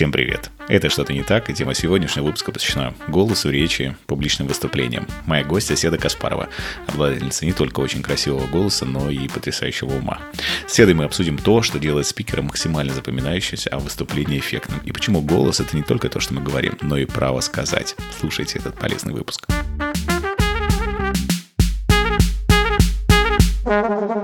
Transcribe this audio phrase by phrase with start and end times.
[0.00, 0.50] Всем привет!
[0.66, 5.06] Это «Что-то не так» и тема сегодняшнего выпуска посвящена голосу, речи, публичным выступлениям.
[5.26, 6.48] Моя гостья Седа Каспарова,
[6.86, 10.18] обладательница не только очень красивого голоса, но и потрясающего ума.
[10.66, 14.80] С Седой мы обсудим то, что делает спикера максимально запоминающимся, а выступление эффектным.
[14.86, 17.94] И почему голос— это не только то, что мы говорим, но и право сказать.
[18.18, 19.46] Слушайте этот полезный выпуск.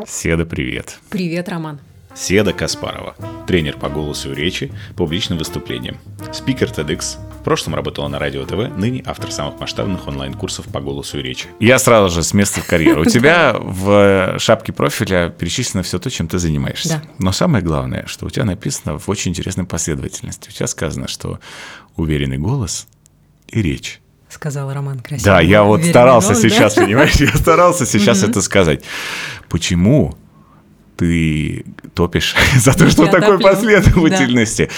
[0.07, 0.99] Седа, привет.
[1.11, 1.81] Привет, Роман.
[2.17, 3.15] Седа Каспарова,
[3.47, 5.99] тренер по голосу и речи, публичным выступлениям,
[6.33, 11.19] спикер TEDx, в прошлом работала на Радио ТВ, ныне автор самых масштабных онлайн-курсов по голосу
[11.19, 11.47] и речи.
[11.61, 13.03] Я сразу же с места в карьеру.
[13.03, 17.03] У тебя в шапке профиля перечислено все то, чем ты занимаешься.
[17.05, 17.11] Да.
[17.19, 20.49] Но самое главное, что у тебя написано в очень интересной последовательности.
[20.49, 21.39] У тебя сказано, что
[21.97, 22.89] уверенный голос
[23.47, 24.01] и речь.
[24.31, 25.27] Сказал Роман красиво.
[25.27, 26.49] Да, я вот старался голос, да?
[26.49, 28.83] сейчас, понимаешь, я старался сейчас это сказать.
[29.49, 30.17] Почему
[30.97, 31.65] ты
[31.95, 34.71] топишь за то, что Я такой топлю, последовательности?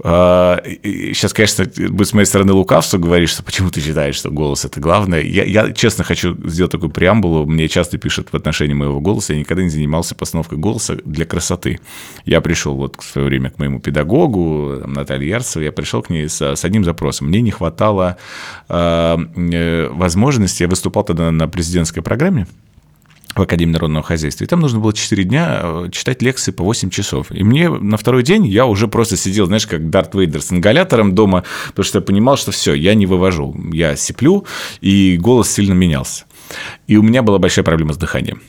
[0.00, 4.78] Сейчас, конечно, будет с моей стороны лукавство говорить, что почему ты считаешь, что голос это
[4.78, 5.20] главное.
[5.22, 7.46] Я, я честно хочу сделать такую преамбулу.
[7.46, 9.32] Мне часто пишут в отношении моего голоса.
[9.32, 11.80] Я никогда не занимался постановкой голоса для красоты.
[12.24, 16.28] Я пришел вот в свое время к моему педагогу, Наталье Ярцевой, я пришел к ней
[16.28, 17.28] с, с одним запросом.
[17.28, 18.18] Мне не хватало
[18.68, 22.46] э, э, возможности, я выступал тогда на президентской программе,
[23.38, 24.44] в Академии народного хозяйства.
[24.44, 27.30] И там нужно было 4 дня э, читать лекции по 8 часов.
[27.30, 31.14] И мне на второй день я уже просто сидел, знаешь, как Дарт Вейдер с ингалятором
[31.14, 33.56] дома, потому что я понимал, что все, я не вывожу.
[33.72, 34.44] Я сиплю,
[34.80, 36.24] и голос сильно менялся.
[36.86, 38.42] И у меня была большая проблема с дыханием.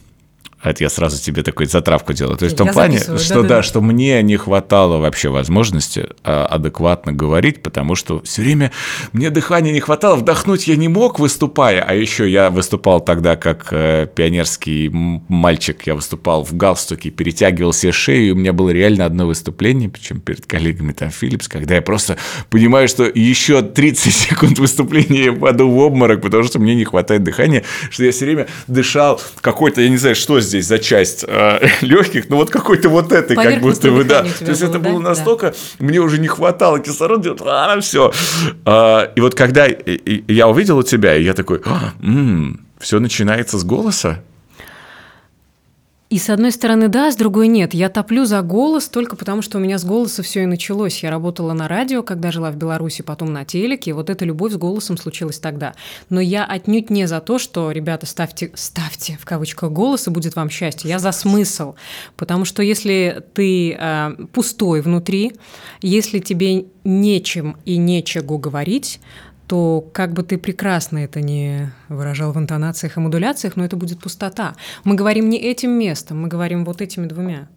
[0.61, 2.37] Это я сразу тебе такой затравку делаю.
[2.37, 3.63] То есть в том плане, что да, да-да-да.
[3.63, 8.71] что мне не хватало вообще возможности а, адекватно говорить, потому что все время
[9.13, 11.81] мне дыхания не хватало, вдохнуть я не мог, выступая.
[11.81, 17.93] А еще я выступал тогда как э, пионерский мальчик, я выступал в галстуке, перетягивал себе
[17.93, 21.81] шею, и у меня было реально одно выступление, причем перед коллегами там Philips, когда я
[21.81, 22.17] просто
[22.49, 27.23] понимаю, что еще 30 секунд выступления я паду в обморок, потому что мне не хватает
[27.23, 31.67] дыхания, что я все время дышал какой-то, я не знаю, что здесь за часть э,
[31.81, 34.23] легких, но вот какой-то вот этой, как будто бы, да.
[34.23, 34.89] То есть было, это да?
[34.89, 35.09] было Да.
[35.09, 38.11] настолько, мне уже не хватало кислорода, а, все.
[38.65, 41.61] И вот когда я увидел у тебя, я такой,
[42.79, 44.23] все начинается с голоса.
[46.09, 47.75] И с одной стороны да, с другой нет.
[47.75, 51.03] Я топлю за голос только потому, что у меня с голоса все и началось.
[51.03, 53.91] Я работала на радио, когда жила в Беларуси, потом на телеке.
[53.91, 55.75] И вот эта любовь с голосом случилась тогда.
[56.09, 60.35] Но я отнюдь не за то, что, ребята, ставьте, ставьте в кавычках голос, и будет
[60.35, 60.89] вам счастье.
[60.89, 61.75] Я за смысл.
[62.17, 65.33] Потому что если ты э, пустой внутри,
[65.83, 68.99] если тебе нечем и нечего говорить,
[69.49, 73.99] то как бы ты прекрасно это не выражал в интонациях и модуляциях, но это будет
[73.99, 74.55] пустота.
[74.83, 77.47] Мы говорим не этим местом, мы говорим вот этими двумя.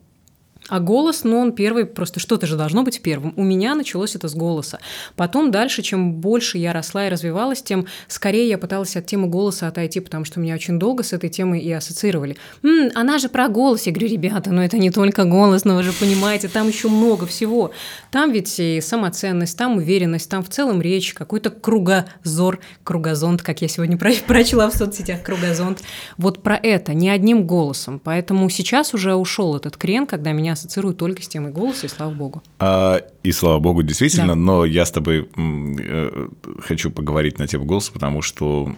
[0.68, 3.34] А голос, ну, он первый, просто что-то же должно быть первым.
[3.36, 4.78] У меня началось это с голоса.
[5.16, 9.66] Потом дальше, чем больше я росла и развивалась, тем скорее я пыталась от темы голоса
[9.68, 12.36] отойти, потому что меня очень долго с этой темой и ассоциировали.
[12.62, 13.82] «М, она же про голос.
[13.86, 17.26] Я говорю, ребята, ну это не только голос, но вы же понимаете, там еще много
[17.26, 17.72] всего.
[18.10, 23.68] Там ведь и самоценность, там уверенность, там в целом речь, какой-то кругозор, кругозонт, как я
[23.68, 25.82] сегодня про- прочла в соцсетях, кругозонт.
[26.16, 28.00] Вот про это, не одним голосом.
[28.02, 32.12] Поэтому сейчас уже ушел этот крен, когда меня ассоциируют только с темой голоса, и слава
[32.12, 32.42] богу.
[32.58, 34.34] А, и слава богу, действительно, Да.
[34.34, 36.28] но я с тобой э,
[36.60, 38.74] хочу поговорить на тему голоса, потому что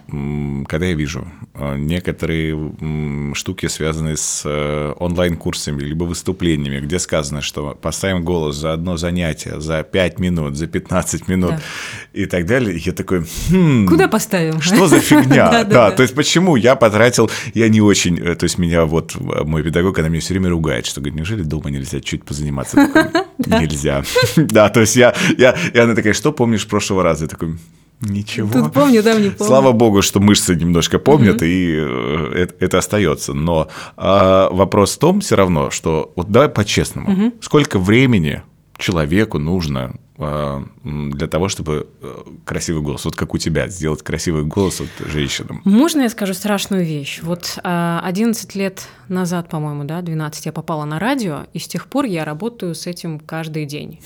[0.67, 2.73] когда я вижу э, некоторые
[3.33, 9.59] штуки, связанные с э, онлайн-курсами либо выступлениями, где сказано, что поставим голос за одно занятие,
[9.59, 11.61] за 5 минут, за 15 минут Да.
[12.13, 14.61] и так далее, я такой, хм, Куда поставим?
[14.61, 15.63] что за фигня?
[15.75, 19.63] Да, то есть почему я потратил, я не очень, э, то есть меня вот мой
[19.63, 22.77] педагог, она меня все время ругает, что говорит, неужели дома нельзя чуть позаниматься?
[23.37, 24.03] Нельзя.
[24.37, 27.25] Да, то есть я, я, и она такая, что помнишь прошлого раза?
[27.25, 27.57] Я такой,
[28.01, 28.51] ничего.
[28.51, 29.47] Тут помню, да, не помню.
[29.47, 33.33] Слава богу, что мышцы немножко помнят, и э, это, это остается.
[33.33, 33.67] Но
[33.97, 38.41] а, вопрос в том все равно, что вот давай по-честному, сколько времени
[38.77, 44.79] человеку нужно для того, чтобы э, красивый голос, вот как у тебя, сделать красивый голос
[44.79, 45.61] вот женщинам?
[45.65, 47.19] Можно я скажу страшную вещь?
[47.21, 51.87] Вот а, 11 лет назад, по-моему, да, 12, я попала на радио, и с тех
[51.87, 53.99] пор я работаю с этим каждый день.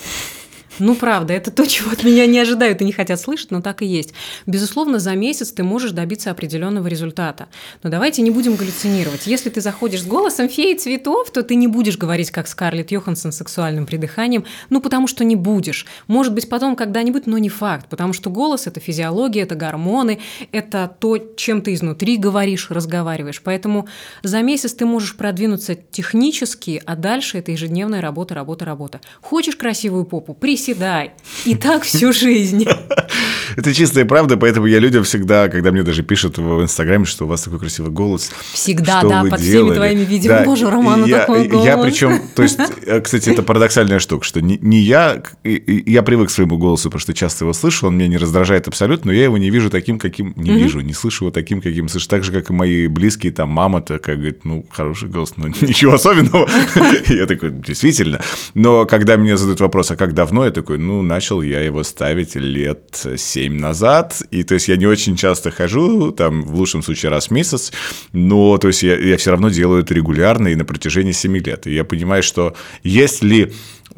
[0.79, 3.81] Ну, правда, это то, чего от меня не ожидают и не хотят слышать, но так
[3.81, 4.13] и есть.
[4.45, 7.47] Безусловно, за месяц ты можешь добиться определенного результата.
[7.83, 9.27] Но давайте не будем галлюцинировать.
[9.27, 13.31] Если ты заходишь с голосом феи цветов, то ты не будешь говорить, как Скарлетт Йоханссон,
[13.31, 15.85] с сексуальным придыханием, ну, потому что не будешь.
[16.07, 20.19] Может быть, потом когда-нибудь, но не факт, потому что голос– это физиология, это гормоны,
[20.51, 23.41] это то, чем ты изнутри говоришь, разговариваешь.
[23.43, 23.87] Поэтому
[24.23, 29.01] за месяц ты можешь продвинуться технически, а дальше это ежедневная работа, работа, работа.
[29.21, 30.33] Хочешь красивую попу?
[30.33, 31.11] Присядь приседай.
[31.45, 32.65] И так всю жизнь.
[33.55, 37.27] Это чистая правда, поэтому я людям всегда, когда мне даже пишут в Инстаграме, что у
[37.27, 38.31] вас такой красивый голос.
[38.53, 39.71] Всегда, да, под делали?
[39.71, 40.29] всеми твоими видео.
[40.29, 41.65] Да, Боже, Романа я, такой голос.
[41.65, 46.29] Я причем, то есть, э, кстати, это парадоксальная штука, что не, не я, я привык
[46.29, 49.23] к своему голосу, потому что часто его слышу, он меня не раздражает абсолютно, но я
[49.23, 52.07] его не вижу таким, каким не вижу, не слышу его таким, каким слышу.
[52.07, 55.93] Так же, как и мои близкие, там, мама такая говорит, ну, хороший голос, но ничего
[55.93, 56.49] особенного.
[57.07, 58.21] Я такой, действительно.
[58.53, 62.35] Но когда мне задают вопрос, а как давно, я такой, ну, начал я его ставить
[62.35, 67.11] лет семь назад, и то есть я не очень часто хожу, там, в лучшем случае
[67.11, 67.71] раз в месяц,
[68.11, 71.67] но то есть я, я все равно делаю это регулярно и на протяжении семи лет.
[71.67, 73.53] И я понимаю, что если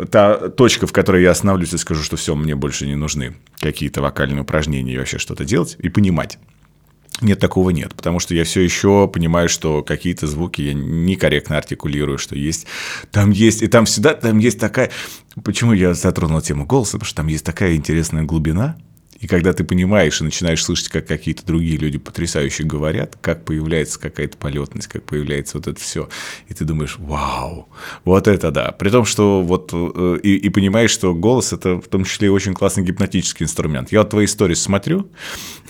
[0.09, 4.01] та точка, в которой я остановлюсь и скажу, что все, мне больше не нужны какие-то
[4.01, 6.38] вокальные упражнения и вообще что-то делать, и понимать,
[7.21, 12.18] нет, такого нет, потому что я все еще понимаю, что какие-то звуки я некорректно артикулирую,
[12.18, 12.68] что есть,
[13.12, 14.91] там есть, и там всегда, там есть такая,
[15.44, 18.77] почему я затронул тему голоса, потому что там есть такая интересная глубина,
[19.21, 24.00] и когда ты понимаешь и начинаешь слышать, как какие-то другие люди потрясающе говорят, как появляется
[24.00, 26.09] какая-то полетность, как появляется вот это все,
[26.50, 27.69] и ты думаешь, вау,
[28.03, 28.71] вот это да.
[28.71, 32.53] При том, что вот э, и, и понимаешь, что голос это в том числе очень
[32.53, 33.91] классный гипнотический инструмент.
[33.91, 35.07] Я вот твои истории смотрю,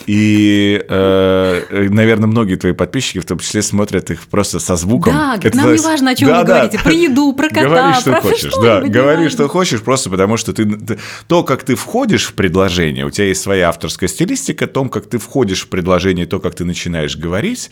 [0.08, 5.14] и, э, наверное, многие твои подписчики в том числе смотрят их просто со звуком.
[5.14, 6.54] Да, Это нам не важно, о чем Да, вы да.
[6.54, 6.80] говорите.
[6.84, 10.38] Про еду, про кота, Говори, что про хочешь, что-нибудь, да, говори, что хочешь, просто потому
[10.38, 14.66] что ты, ты- то, как ты входишь в предложение, у тебя есть своя авторская стилистика,
[14.66, 17.72] о том, как ты входишь в предложение, то, как ты начинаешь говорить,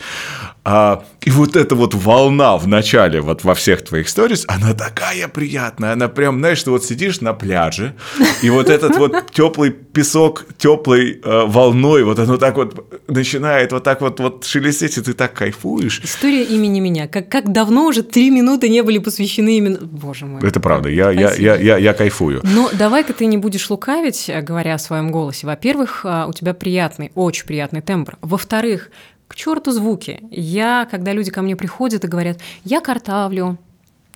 [0.65, 5.27] а, и вот эта вот волна в начале, вот во всех твоих сторис, она такая
[5.27, 7.95] приятная, она прям, знаешь, ты вот сидишь на пляже,
[8.41, 13.83] и вот этот вот теплый песок теплой э, волной, вот оно так вот начинает вот
[13.83, 16.01] так вот, вот шелестеть, и ты так кайфуешь.
[16.03, 17.07] История имени меня.
[17.07, 19.79] Как, как давно уже три минуты не были посвящены именно...
[19.81, 20.41] Боже мой.
[20.41, 21.45] Это правда, я, я, Спасибо.
[21.45, 22.41] я, я, я кайфую.
[22.43, 25.47] Но давай-ка ты не будешь лукавить, э, говоря о своем голосе.
[25.59, 28.17] Во-первых, а, у тебя приятный, очень приятный тембр.
[28.21, 28.91] Во-вторых,
[29.27, 30.21] к черту звуки.
[30.31, 33.57] Я, когда люди ко мне приходят и говорят, я картавлю,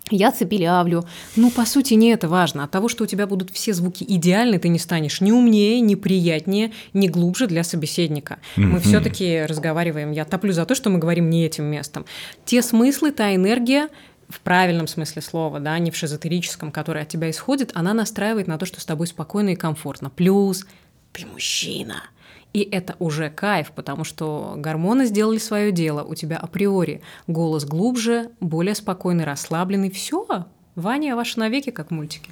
[0.09, 1.03] я цепелявлю.
[1.35, 2.63] Ну, по сути, не это важно.
[2.63, 5.95] От того, что у тебя будут все звуки идеальны, ты не станешь ни умнее, ни
[5.95, 8.39] приятнее, ни глубже для собеседника.
[8.55, 10.11] Мы все-таки разговариваем.
[10.11, 12.05] Я топлю за то, что мы говорим не этим местом.
[12.45, 13.89] Те смыслы, та энергия,
[14.29, 18.57] в правильном смысле слова, да, не в шизотерическом, которая от тебя исходит, она настраивает на
[18.57, 20.09] то, что с тобой спокойно и комфортно.
[20.09, 20.65] Плюс
[21.13, 22.03] ты мужчина.
[22.51, 26.03] И это уже кайф, потому что гормоны сделали свое дело.
[26.03, 29.89] У тебя априори голос глубже, более спокойный, расслабленный.
[29.89, 30.45] Все,
[30.75, 32.31] Ваня, ваши навеки, как в мультике.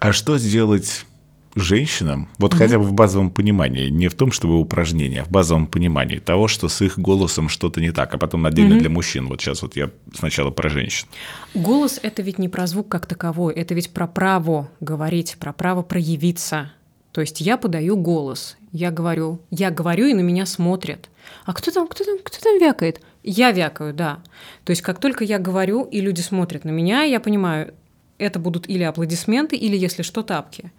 [0.00, 1.06] А что сделать
[1.54, 5.66] женщинам, вот хотя бы в базовом понимании, не в том, чтобы упражнение, а в базовом
[5.66, 9.28] понимании того, что с их голосом что-то не так, а потом отдельно для мужчин.
[9.28, 11.06] Вот сейчас вот я сначала про женщин.
[11.54, 15.82] Голос– это ведь не про звук как таковой, это ведь про право говорить, про право
[15.82, 16.72] проявиться.
[17.12, 21.10] То есть я подаю голос, я говорю, я говорю, и на меня смотрят.
[21.44, 23.00] А кто там, кто там, кто там вякает?
[23.22, 24.22] Я вякаю, да.
[24.64, 27.74] То есть как только я говорю, и люди смотрят на меня, я понимаю,
[28.18, 30.72] это будут или аплодисменты, или, если что, тапки.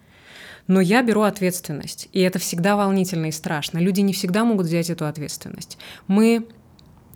[0.67, 3.79] Но я беру ответственность, и это всегда волнительно и страшно.
[3.79, 5.77] Люди не всегда могут взять эту ответственность.
[6.07, 6.47] Мы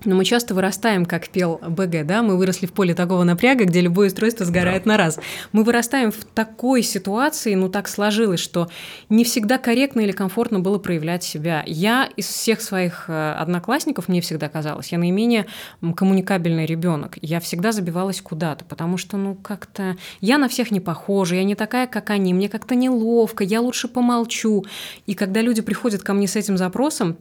[0.05, 3.81] но мы часто вырастаем, как пел БГ, да, мы выросли в поле такого напряга, где
[3.81, 5.19] любое устройство сгорает на раз.
[5.51, 8.69] Мы вырастаем в такой ситуации, ну так сложилось, что
[9.09, 11.63] не всегда корректно или комфортно было проявлять себя.
[11.65, 15.47] Я из всех своих э, одноклассников, мне всегда казалось, я наименее
[15.95, 17.17] коммуникабельный ребенок.
[17.21, 21.55] Я всегда забивалась куда-то, потому что, ну, как-то я на всех не похожа, я не
[21.55, 24.63] такая, как они, мне как-то неловко, я лучше помолчу.
[25.05, 27.17] И когда люди приходят ко мне с этим запросом,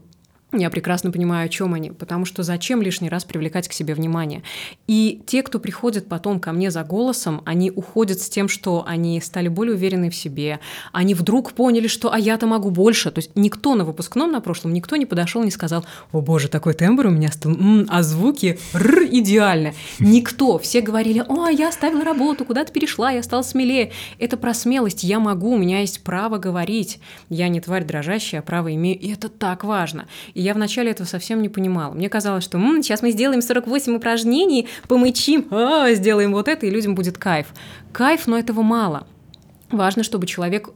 [0.52, 4.42] я прекрасно понимаю, о чем они, потому что зачем лишний раз привлекать к себе внимание.
[4.86, 9.20] И те, кто приходят потом ко мне за голосом, они уходят с тем, что они
[9.20, 10.60] стали более уверены в себе,
[10.92, 13.10] они вдруг поняли, что «а я-то могу больше».
[13.10, 16.74] То есть никто на выпускном на прошлом, никто не подошел, не сказал «О боже, такой
[16.74, 19.74] тембр у меня стал, м, а звуки р идеально».
[19.98, 20.58] Никто.
[20.58, 23.90] Все говорили «О, я оставила работу, куда-то перешла, я стала смелее».
[24.18, 25.02] Это про смелость.
[25.02, 27.00] Я могу, у меня есть право говорить.
[27.28, 28.98] Я не тварь дрожащая, а право имею.
[28.98, 30.06] И это так важно.
[30.36, 31.94] И я вначале этого совсем не понимала.
[31.94, 36.70] Мне казалось, что «М, сейчас мы сделаем 48 упражнений, помычим, а, сделаем вот это, и
[36.70, 37.46] людям будет кайф.
[37.90, 39.06] Кайф, но этого мало.
[39.70, 40.68] Важно, чтобы человек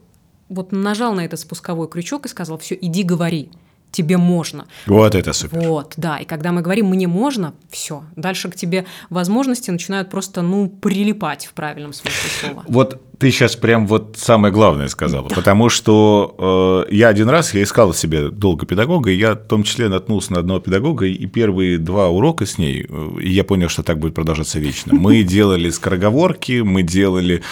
[0.49, 3.51] вот нажал на этот спусковой крючок и сказал, все, иди говори,
[3.91, 4.65] тебе можно.
[4.87, 5.59] Вот это супер.
[5.59, 6.17] Вот, да.
[6.17, 8.03] И когда мы говорим «мне можно», все.
[8.15, 12.63] Дальше к тебе возможности начинают просто, ну, прилипать в правильном смысле слова.
[12.67, 17.61] Вот Ты сейчас прям вот самое главное сказала, потому что э, я один раз, я
[17.61, 21.77] искал себе долго педагога, и я в том числе наткнулся на одного педагога, и первые
[21.77, 24.95] два урока с ней, э, и я понял, что так будет продолжаться вечно.
[24.95, 27.43] Мы делали скороговорки, мы делали,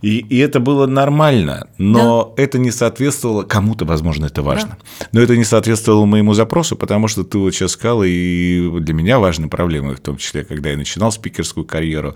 [0.00, 2.44] и, и это было нормально, но да.
[2.44, 5.06] это не соответствовало, кому-то, возможно, это важно, да.
[5.10, 9.18] но это не соответствовало моему запросу, потому что ты вот сейчас сказала, и для меня
[9.18, 12.14] важной проблемой, в том числе, когда я начинал спикерскую карьеру,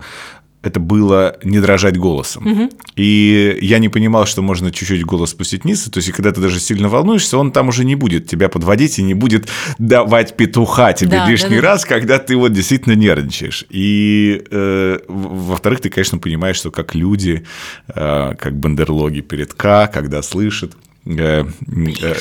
[0.63, 2.45] это было не дрожать голосом.
[2.45, 2.69] Угу.
[2.95, 5.83] И я не понимал, что можно чуть-чуть голос спустить вниз.
[5.85, 9.03] То есть, когда ты даже сильно волнуешься, он там уже не будет тебя подводить и
[9.03, 9.49] не будет
[9.79, 11.67] давать петуха тебе да, лишний да, да.
[11.69, 13.65] раз, когда ты вот действительно нервничаешь.
[13.69, 17.43] И, э, во-вторых, ты, конечно, понимаешь, что как люди,
[17.87, 20.75] э, как бандерлоги перед К, когда слышат,
[21.05, 22.13] Э, э,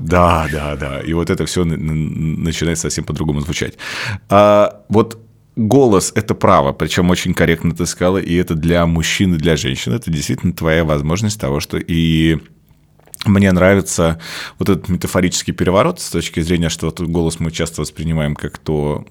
[0.00, 1.00] да, да, да.
[1.00, 3.74] И вот это все начинает совсем по-другому звучать.
[4.28, 5.23] А вот
[5.56, 9.92] голос– это право, причем очень корректно ты сказала, и это для мужчин и для женщин.
[9.92, 12.38] Это действительно твоя возможность того, что и
[13.24, 14.20] мне нравится
[14.58, 19.06] вот этот метафорический переворот с точки зрения, что вот голос мы часто воспринимаем как то,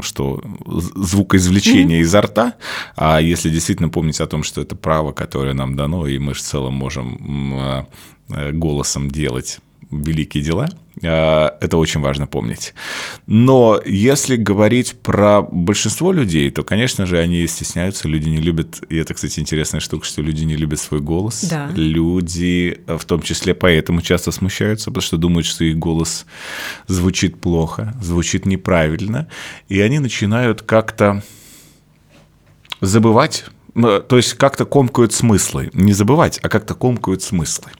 [0.00, 2.04] что звукоизвлечение mm-hmm.
[2.04, 2.54] изо рта,
[2.94, 6.40] а если действительно помнить о том, что это право, которое нам дано, и мы в
[6.40, 7.86] целом можем а,
[8.28, 9.58] э, голосом делать
[9.92, 10.68] великие дела.
[11.04, 12.74] А, это очень важно помнить.
[13.26, 18.96] Но если говорить про большинство людей, то, конечно же, они стесняются, люди не любят, и
[18.96, 21.44] это, кстати, интересная штука, что люди не любят свой голос.
[21.44, 21.70] Да.
[21.74, 26.26] Люди, в том числе поэтому, часто смущаются, потому что думают, что их голос
[26.86, 29.28] звучит плохо, звучит неправильно,
[29.68, 31.22] и они начинают как-то
[32.80, 33.44] забывать,
[33.74, 35.70] то есть как-то комкают смыслы.
[35.72, 37.70] Не забывать, а как-то комкают смыслы.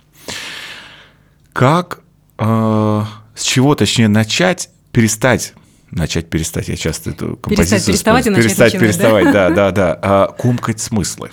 [1.52, 2.01] Как
[2.38, 5.54] э, с чего, точнее, начать, перестать
[5.92, 7.56] начать перестать, я часто эту композицию...
[7.56, 9.98] Перестать переставать и начать Перестать переставать, да, да, да.
[10.02, 11.30] А, комкать смыслы.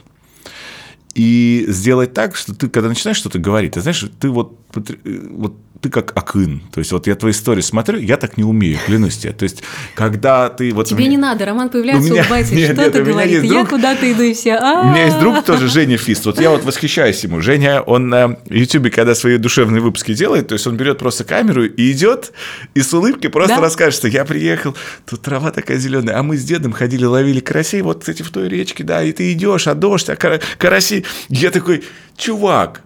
[1.15, 5.89] И сделать так, что ты, когда начинаешь что-то говорить, ты знаешь, ты вот, вот ты
[5.89, 6.61] как акын.
[6.71, 9.31] То есть вот я твои истории смотрю, я так не умею, клянусь тебе.
[9.31, 9.63] То есть
[9.95, 10.73] когда ты...
[10.73, 11.11] Вот Тебе меня...
[11.11, 12.21] не надо, Роман появляется, меня...
[12.21, 13.53] улыбается, что-то говорит, друг...
[13.53, 14.57] я куда-то иду и все...
[14.57, 16.25] У меня есть друг тоже, Женя Фист.
[16.25, 17.41] Вот я вот восхищаюсь ему.
[17.41, 21.65] Женя, он на Ютубе, когда свои душевные выпуски делает, то есть он берет просто камеру
[21.65, 22.33] и идет,
[22.73, 23.61] и с улыбкой просто да?
[23.61, 27.81] расскажет, что я приехал, тут трава такая зеленая, а мы с дедом ходили, ловили карасей,
[27.81, 31.05] вот, кстати, в той речке, да, и ты идешь, а дождь, а караси.
[31.29, 31.83] Я такой,
[32.17, 32.81] чувак,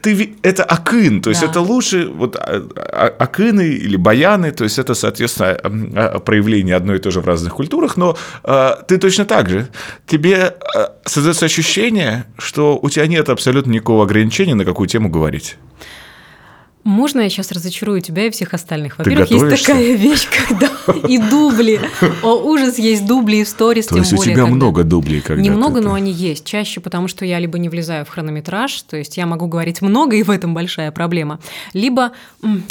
[0.00, 1.48] ты, это акын, то есть да.
[1.48, 5.50] это лучше, вот а, а, акыны или баяны, то есть это, соответственно,
[5.94, 9.68] а, проявление одно и то же в разных культурах, но э, ты точно так же.
[10.06, 10.54] Тебе
[11.04, 15.56] создается ощущение, что у тебя нет абсолютно никакого ограничения, на какую тему говорить.
[16.84, 18.98] Можно я сейчас разочарую тебя и всех остальных?
[18.98, 20.70] Во-первых, есть такая вещь, когда
[21.08, 21.80] и дубли.
[22.22, 25.20] О, ужас, есть дубли и в сторис, То есть у тебя много дублей?
[25.20, 26.44] Когда Немного, но они есть.
[26.44, 30.16] Чаще потому, что я либо не влезаю в хронометраж, то есть я могу говорить много,
[30.16, 31.38] и в этом большая проблема.
[31.72, 32.12] Либо,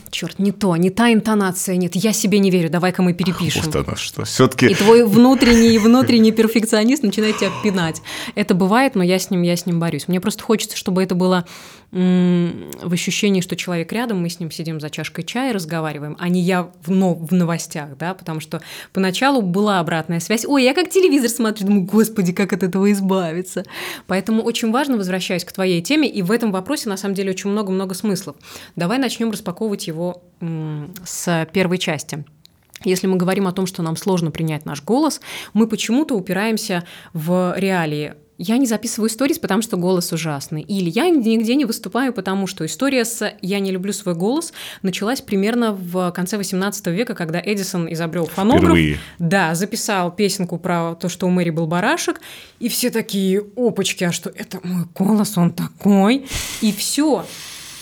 [0.09, 3.63] черт, не то, не та интонация, нет, я себе не верю, давай-ка мы перепишем.
[3.65, 4.25] Вот оно что.
[4.25, 4.67] Все-таки...
[4.67, 8.01] И твой внутренний, внутренний перфекционист начинает тебя пинать.
[8.35, 10.07] Это бывает, но я с ним, я с ним борюсь.
[10.07, 11.45] Мне просто хочется, чтобы это было
[11.91, 16.39] в ощущении, что человек рядом, мы с ним сидим за чашкой чая, разговариваем, а не
[16.39, 18.61] я в, но, в новостях, да, потому что
[18.93, 23.65] поначалу была обратная связь, ой, я как телевизор смотрю, думаю, господи, как от этого избавиться.
[24.07, 27.49] Поэтому очень важно, возвращаясь к твоей теме, и в этом вопросе на самом деле очень
[27.49, 28.37] много-много смыслов.
[28.77, 30.23] Давай начнем распаковывать его
[31.03, 32.23] с первой части.
[32.83, 35.19] Если мы говорим о том, что нам сложно принять наш голос,
[35.53, 40.63] мы почему-то упираемся в реалии я не записываю сторис, потому что голос ужасный.
[40.63, 45.21] Или я нигде не выступаю, потому что история с «я не люблю свой голос» началась
[45.21, 48.63] примерно в конце 18 века, когда Эдисон изобрел фонограф.
[48.63, 48.97] Впервые.
[49.19, 52.19] Да, записал песенку про то, что у Мэри был барашек,
[52.59, 56.25] и все такие «опачки, а что это мой голос, он такой?»
[56.61, 57.25] И все.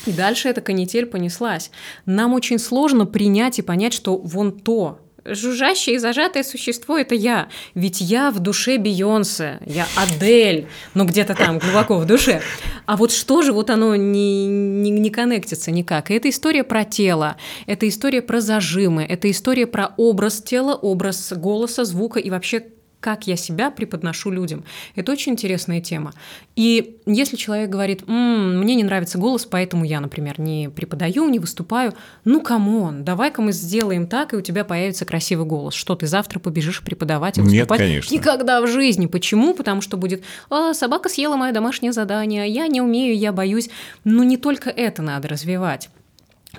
[0.05, 1.71] И дальше эта канитель понеслась.
[2.05, 4.99] Нам очень сложно принять и понять, что вон то,
[5.35, 7.49] жужжащее и зажатое существо– это я.
[7.75, 12.41] Ведь я в душе Бейонсе, я Адель, ну где-то там глубоко в душе.
[12.85, 16.11] А вот что же, вот оно не, не, не коннектится никак.
[16.11, 21.33] И это история про тело, это история про зажимы, это история про образ тела, образ
[21.35, 22.63] голоса, звука и вообще
[22.99, 24.63] как я себя преподношу людям.
[24.95, 26.13] Это очень интересная тема.
[26.55, 31.39] И если человек говорит, М, мне не нравится голос, поэтому я, например, не преподаю, не
[31.39, 31.93] выступаю,
[32.25, 35.73] ну, come on, давай-ка мы сделаем так, и у тебя появится красивый голос.
[35.73, 37.79] Что, ты завтра побежишь преподавать и выступать?
[37.79, 38.13] Нет, конечно.
[38.13, 39.05] Никогда в жизни.
[39.05, 39.53] Почему?
[39.53, 43.69] Потому что будет, а, собака съела мое домашнее задание, я не умею, я боюсь.
[44.03, 45.89] Но не только это надо развивать.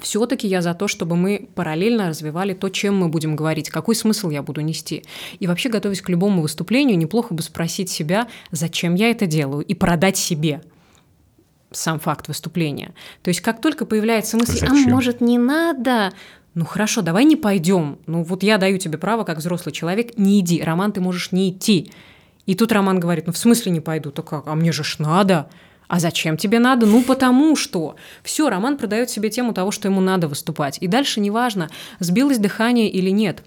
[0.00, 4.30] Все-таки я за то, чтобы мы параллельно развивали то, чем мы будем говорить, какой смысл
[4.30, 5.04] я буду нести.
[5.40, 9.74] И вообще, готовясь к любому выступлению, неплохо бы спросить себя, зачем я это делаю, и
[9.74, 10.62] продать себе.
[11.72, 12.94] сам факт выступления.
[13.22, 14.90] То есть как только появляется мысль, а Зачем?
[14.90, 16.12] может не надо,
[16.54, 17.98] ну хорошо, давай не пойдем.
[18.06, 20.60] Ну вот я даю тебе право, как взрослый человек, не иди.
[20.62, 21.92] Роман, ты можешь не идти.
[22.46, 24.10] И тут Роман говорит, ну в смысле не пойду?
[24.10, 24.48] То как?
[24.48, 25.48] А мне же ж надо.
[25.90, 26.86] А зачем тебе надо?
[26.86, 27.96] Ну, потому что.
[28.22, 30.78] Все, Роман продает себе тему того, что ему надо выступать.
[30.80, 31.68] И дальше неважно,
[31.98, 33.42] сбилось дыхание или нет.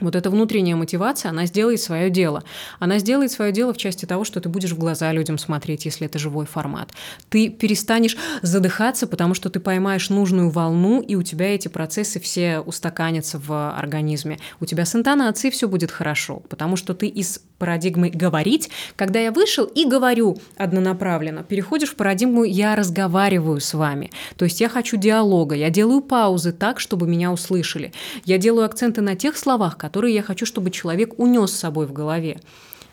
[0.00, 2.44] Вот эта внутренняя мотивация, она сделает свое дело.
[2.78, 6.06] Она сделает свое дело в части того, что ты будешь в глаза людям смотреть, если
[6.06, 6.92] это живой формат.
[7.28, 12.60] Ты перестанешь задыхаться, потому что ты поймаешь нужную волну, и у тебя эти процессы все
[12.60, 14.38] устаканятся в организме.
[14.60, 19.32] У тебя с интонацией все будет хорошо, потому что ты из парадигмы говорить, когда я
[19.32, 24.10] вышел и говорю однонаправленно, переходишь в парадигму «я разговариваю с вами».
[24.36, 27.92] То есть я хочу диалога, я делаю паузы так, чтобы меня услышали.
[28.24, 31.92] Я делаю акценты на тех словах, которые я хочу, чтобы человек унес с собой в
[31.92, 32.40] голове.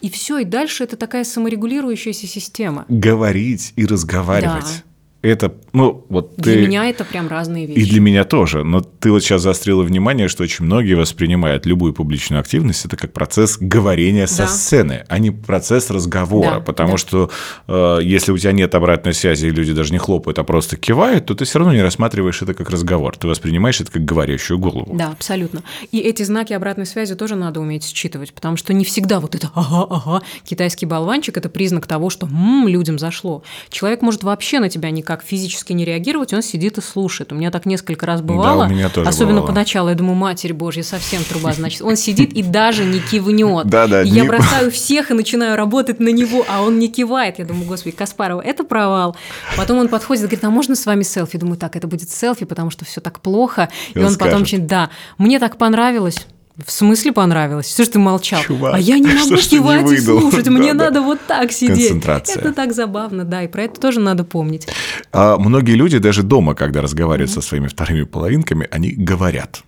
[0.02, 2.86] И все, и дальше это такая саморегулирующаяся система.
[2.90, 4.84] Говорить и разговаривать.
[4.86, 4.93] Да.
[5.24, 6.62] Это, ну, вот Для ты...
[6.68, 7.80] меня это прям разные вещи.
[7.80, 8.66] И для меня тоже.
[8.66, 13.14] Но ты вот сейчас заострила внимание, что очень многие воспринимают любую публичную активность это как
[13.14, 14.48] процесс говорения со Да.
[14.50, 16.56] сцены, а не процесс разговора.
[16.56, 16.98] Да, потому да.
[16.98, 17.30] что
[17.70, 21.26] э, если у тебя нет обратной связи, и люди даже не хлопают, а просто кивают,
[21.28, 23.16] то ты все равно не рассматриваешь это как разговор.
[23.16, 24.94] Ты воспринимаешь это как говорящую голову.
[24.94, 25.64] Да, абсолютно.
[25.94, 29.50] И эти знаки обратной связи тоже надо уметь считывать, потому что не всегда вот это
[29.56, 33.44] «ага, ага», китайский болванчик– это признак того, что «м, людям зашло».
[33.70, 37.32] Человек может вообще на тебя никак физически не реагировать, он сидит и слушает.
[37.32, 39.48] У меня так несколько раз бывало, у меня тоже особенно бывало.
[39.48, 39.90] поначалу.
[39.90, 41.82] Я думаю, Матерь Божья, совсем труба, значит.
[41.82, 43.68] Он сидит и даже не кивнет.
[43.68, 47.38] Да-да, И я бросаю всех и начинаю работать на него, а он не кивает.
[47.40, 49.16] Я думаю, господи, Каспарова, это провал.
[49.58, 51.38] Потом он подходит и говорит, а можно с вами селфи?
[51.38, 53.70] Думаю, так, это будет селфи, потому что все так плохо.
[53.94, 54.42] И, И он он, потом скажет.
[54.48, 56.26] очень, да, мне так понравилось.
[56.64, 57.66] В смысле понравилось?
[57.66, 58.42] Все, что ты молчал.
[58.44, 60.20] Чувак, а я не что могу не кивать и выдал?
[60.22, 60.48] слушать.
[60.48, 60.86] Мне Да-да.
[60.86, 61.90] надо вот так сидеть.
[61.90, 62.40] Концентрация.
[62.40, 64.68] Это так забавно, да, и про это тоже надо помнить.
[65.12, 69.64] А многие люди даже дома, когда разговаривают со своими вторыми половинками, они говорят.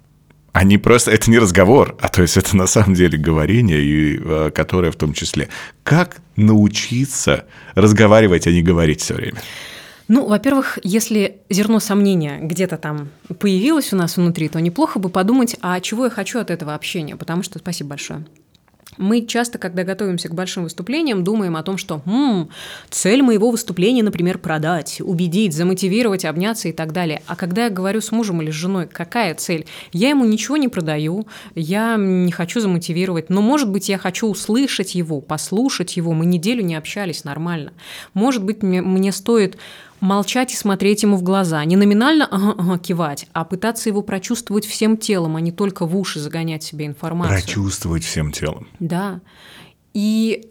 [0.51, 1.11] Они просто...
[1.11, 4.95] Это не разговор, а то есть это на самом деле говорение, и, э, которое в
[4.95, 5.49] том числе.
[5.83, 9.41] Как научиться разговаривать, а не говорить все время?
[10.07, 15.55] Ну, во-первых, если зерно сомнения где-то там появилось у нас внутри, то неплохо бы подумать,
[15.61, 18.25] а чего я хочу от этого общения, потому что спасибо большое.
[18.97, 22.49] Мы часто, когда готовимся к большим выступлениям, думаем о том, что «М,
[22.89, 27.21] цель моего выступления, например, продать, убедить, замотивировать, обняться и так далее.
[27.27, 29.65] А когда я говорю с мужем или с женой, какая цель?
[29.91, 34.95] Я ему ничего не продаю, я не хочу замотивировать, но, может быть, я хочу услышать
[34.95, 36.13] его, послушать его.
[36.13, 37.73] Мы неделю не общались нормально.
[38.13, 39.57] Может быть, мне, мне стоит
[39.99, 41.63] молчать и смотреть ему в глаза.
[41.65, 45.97] Не номинально ага, ага, кивать, а пытаться его прочувствовать всем телом, а не только в
[45.97, 47.41] уши загонять себе информацию.
[47.41, 48.67] Прочувствовать всем телом.
[48.79, 49.21] Да.
[49.93, 50.49] И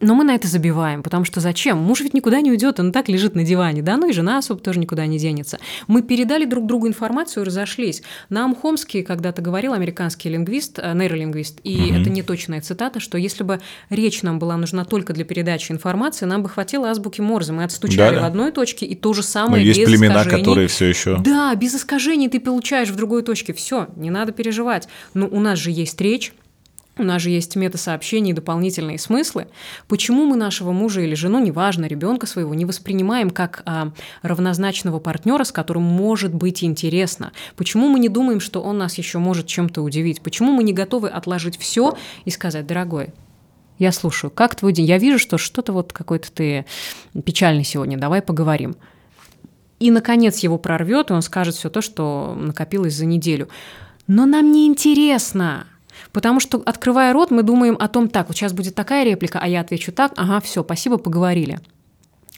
[0.00, 1.78] но мы на это забиваем, потому что зачем?
[1.78, 4.60] Муж ведь никуда не уйдет, он так лежит на диване, да, ну и жена особо
[4.60, 5.58] тоже никуда не денется.
[5.86, 8.02] Мы передали друг другу информацию и разошлись.
[8.28, 13.44] Нам Хомский когда-то говорил, американский лингвист, э, нейролингвист, и это не точная цитата, что если
[13.44, 13.60] бы
[13.90, 17.52] речь нам была нужна только для передачи информации, нам бы хватило азбуки Морзе.
[17.52, 18.20] Мы отстучали Да-да.
[18.22, 20.38] в одной точке, и то же Но самое есть без племена, искажений.
[20.44, 21.18] которые все еще...
[21.18, 23.52] Да, без искажений ты получаешь в другой точке.
[23.52, 24.88] Все, не надо переживать.
[25.14, 26.32] Но у нас же есть речь.
[26.98, 29.46] У нас же есть метасообщения и дополнительные смыслы.
[29.88, 35.44] Почему мы нашего мужа или жену, неважно, ребенка своего, не воспринимаем как а, равнозначного партнера,
[35.44, 37.32] с которым может быть интересно?
[37.56, 40.20] Почему мы не думаем, что он нас еще может чем-то удивить?
[40.20, 43.14] Почему мы не готовы отложить все и сказать, дорогой,
[43.78, 44.84] я слушаю, как твой день?
[44.84, 46.66] Я вижу, что что-то вот какой-то ты
[47.24, 48.76] печальный сегодня, давай поговорим.
[49.78, 53.48] И, наконец, его прорвет, и он скажет все то, что накопилось за неделю.
[54.06, 55.66] Но нам не интересно.
[56.12, 59.46] Потому что, открывая рот, мы думаем о том, так, вот сейчас будет такая реплика, а
[59.48, 61.60] я отвечу так, ага, все, спасибо, поговорили.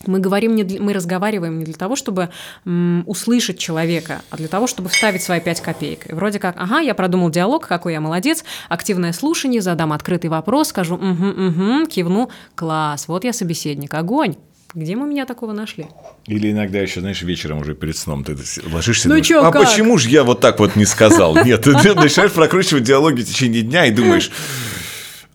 [0.06, 2.30] Мы говорим не для- мы разговариваем не для того, чтобы
[2.66, 6.10] м, услышать человека, а для того, чтобы вставить свои пять копеек.
[6.10, 10.68] И вроде как, ага, я продумал диалог, какой я молодец, активное слушание, задам открытый вопрос,
[10.68, 14.34] скажу, угу, угу, кивну, класс, вот я собеседник, огонь.
[14.74, 15.86] Где мы меня такого нашли?
[16.26, 18.36] Или иногда еще, знаешь, вечером уже перед сном ты
[18.72, 21.44] ложишься и Ну думаешь, чё, а как?» почему же я вот так вот не сказал?
[21.44, 24.30] Нет, ты начинаешь прокручивать диалоги в течение дня и думаешь,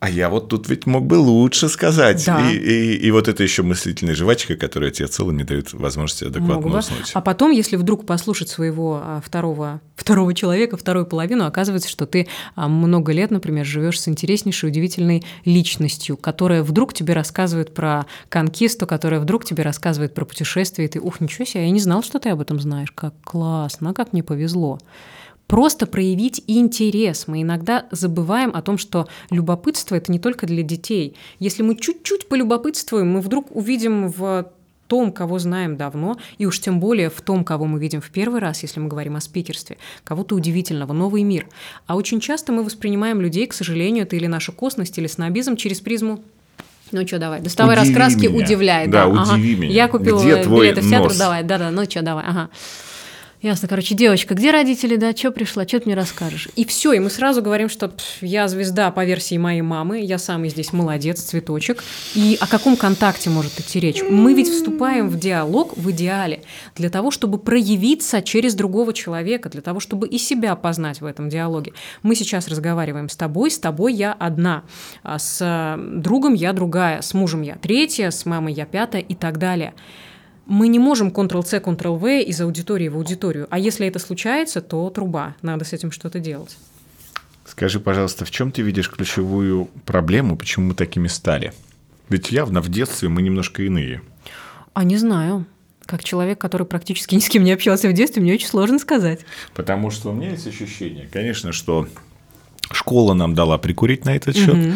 [0.08, 2.24] а я вот тут ведь мог бы лучше сказать.
[2.26, 2.50] Да.
[2.50, 6.56] И, и- и вот это еще мыслительная жвачка, которая тебе целым не дает возможности адекватно
[6.56, 6.80] Могут, да?
[6.80, 7.12] уснуть.
[7.13, 12.28] А потом, если вдруг послушать своего а, второго, второго человека, вторую половину, оказывается, что ты
[12.56, 18.88] а, много лет, например, живешь с интереснейшей, удивительной личностью, которая вдруг тебе рассказывает про конкисту,
[18.88, 22.20] которая вдруг тебе рассказывает про путешествия, и ты, ух, ничего себе, я не знал, что
[22.20, 24.80] ты об этом знаешь, как классно, как мне повезло.
[25.47, 27.27] Просто проявить интерес.
[27.27, 31.15] Мы иногда забываем о том, что любопытство– это не только для детей.
[31.39, 34.51] Если мы чуть-чуть полюбопытствуем, мы вдруг увидим в
[34.88, 38.39] том, кого знаем давно, и уж тем более в том, кого мы видим в первый
[38.39, 41.47] раз, если мы говорим о спикерстве, кого-то удивительного, новый мир.
[41.86, 45.81] А очень часто мы воспринимаем людей, к сожалению, это или наша косность, или снобизм через
[45.81, 46.23] призму
[46.93, 48.45] ну что, давай, доставай удиви раскраски, меня.
[48.45, 48.88] удивляй.
[48.88, 49.62] Да, да удиви ага.
[49.62, 49.73] меня.
[49.73, 52.49] Я купила Где билеты в театр, давай, да-да, ну что, давай, ага.
[53.39, 56.50] Ясно, короче, девочка, где родители, да, что пришла, что ты мне расскажешь?
[56.56, 60.50] И все, и мы сразу говорим, что я звезда по версии моей мамы, я самый
[60.50, 61.84] здесь молодец, цветочек.
[62.15, 64.02] И о каком контакте может идти речь?
[64.02, 66.41] Мы ведь вступаем в диалог в идеале
[66.76, 71.30] для того, чтобы проявиться через другого человека, для того, чтобы и себя познать в этом
[71.30, 71.73] диалоге.
[72.02, 74.63] Мы сейчас разговариваем с тобой, с тобой я одна,
[75.04, 79.38] а с другом я другая, с мужем я третья, с мамой я пятая и так
[79.38, 79.76] далее
[80.47, 83.47] мы не можем Ctrl-C, Ctrl-V из аудитории в аудиторию.
[83.49, 85.36] А если это случается, то труба.
[85.41, 86.57] Надо с этим что-то делать.
[87.45, 91.53] Скажи, пожалуйста, в чем ты видишь ключевую проблему, почему мы такими стали?
[92.10, 94.01] Ведь явно в детстве мы немножко иные.
[94.73, 95.45] А не знаю.
[95.86, 99.21] Как человек, который практически ни с кем не общался в детстве, мне очень сложно сказать.
[99.53, 101.88] Потому что у меня есть ощущение, конечно, что
[102.71, 104.53] школа нам дала прикурить на этот счет.
[104.53, 104.73] Угу.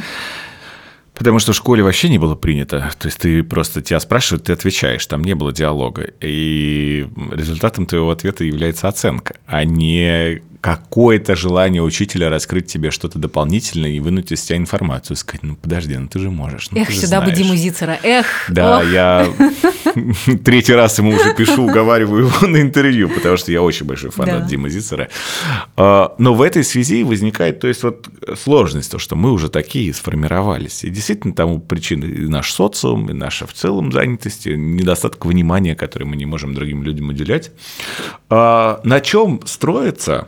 [1.14, 2.92] Потому что в школе вообще не было принято.
[3.00, 6.10] То есть ты просто тебя спрашивают, ты отвечаешь, там не было диалога.
[6.22, 13.90] И результатом твоего ответа является оценка, а не какое-то желание учителя раскрыть тебе что-то дополнительное
[13.90, 16.70] и вынуть из тебя информацию, сказать, ну подожди, ну ты же можешь.
[16.70, 18.28] Ну, эх, ты сюда бы Диму Зицера, эх.
[18.48, 18.86] Да, ох.
[18.86, 19.28] я
[20.46, 24.44] третий раз ему уже пишу, уговариваю его на интервью, потому что я очень большой фанат
[24.44, 24.48] да.
[24.48, 25.10] Димы Зицера.
[25.76, 29.92] А, но в этой связи возникает, то есть вот сложность, то, что мы уже такие
[29.96, 30.84] сформировались.
[30.84, 36.04] И действительно тому причина и наш социум, и наша в целом занятость, недостаток внимания, который
[36.04, 37.52] мы не можем другим людям уделять.
[38.30, 40.28] А, на чем строится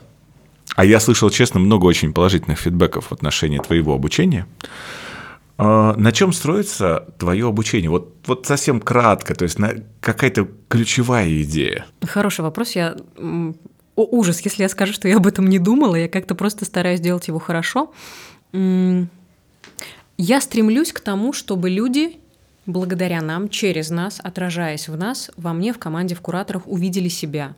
[0.75, 4.47] а я слышал, честно, много очень положительных фидбэков в отношении твоего обучения.
[5.57, 7.89] А, на чем строится твое обучение?
[7.89, 9.57] Вот, вот совсем кратко, то есть
[10.01, 11.85] какая-то ключевая идея.
[12.01, 12.71] Хороший вопрос.
[12.71, 12.95] Я
[13.95, 16.99] о, ужас, если я скажу, что я об этом не думала, я как-то просто стараюсь
[16.99, 17.93] делать его хорошо.
[18.51, 22.17] Я стремлюсь к тому, чтобы люди
[22.65, 27.55] благодаря нам, через нас, отражаясь в нас, во мне, в команде, в кураторах, увидели себя.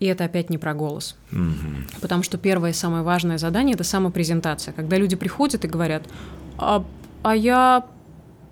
[0.00, 1.14] И это опять не про голос.
[1.30, 2.00] Угу.
[2.00, 4.72] Потому что первое и самое важное задание– это самопрезентация.
[4.72, 6.02] Когда люди приходят и говорят,
[6.58, 6.84] а,
[7.22, 7.86] а я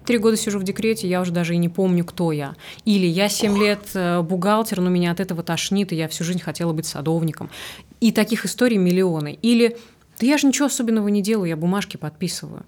[0.04, 2.54] три года сижу в декрете, я уже даже и не помню, кто я.
[2.84, 6.40] Или я семь лет э, бухгалтер, но меня от этого тошнит, и я всю жизнь
[6.40, 7.50] хотела быть садовником.
[8.00, 9.38] И таких историй миллионы.
[9.42, 9.76] Или
[10.18, 12.64] да я же ничего особенного не делаю, я бумажки подписываю.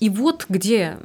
[0.00, 0.98] И вот где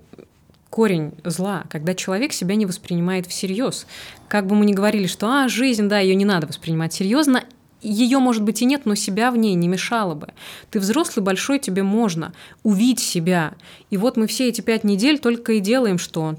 [0.69, 3.88] корень зла, когда человек себя не воспринимает всерьез.
[4.28, 7.43] Как бы мы ни говорили, что а, жизнь, да, ее не надо воспринимать серьезно,
[7.82, 10.30] ее, может быть, и нет, но себя в ней не мешало бы.
[10.71, 12.34] Ты взрослый, большой, тебе можно.
[12.63, 13.54] Увидеть себя.
[13.91, 16.36] И вот мы все эти пять недель только и делаем, что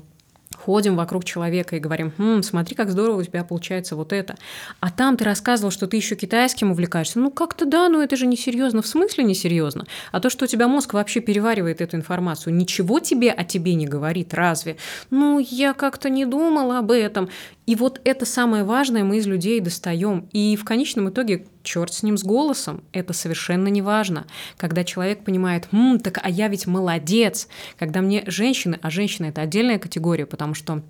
[0.67, 4.35] ходим вокруг человека и говорим, хм, смотри, как здорово у тебя получается вот это.
[4.81, 7.21] А там ты рассказывал, что ты еще китайским увлекаешься.
[7.21, 8.83] Ну, как-то да, но это же не серьезно.
[8.83, 9.87] В смысле не серьезно?
[10.11, 13.87] А то, что у тебя мозг вообще переваривает эту информацию, ничего тебе о тебе не
[13.87, 14.77] говорит, разве?
[15.11, 17.29] Ну, я как-то не думала об этом.
[17.67, 20.29] И вот это самое важное мы из людей достаем.
[20.33, 24.27] И в конечном итоге, черт с ним с голосом, это совершенно не важно.
[24.57, 29.41] Когда человек понимает, «Ммм, так а я ведь молодец», когда мне женщины, а женщины это
[29.41, 30.83] отдельная категория, потому что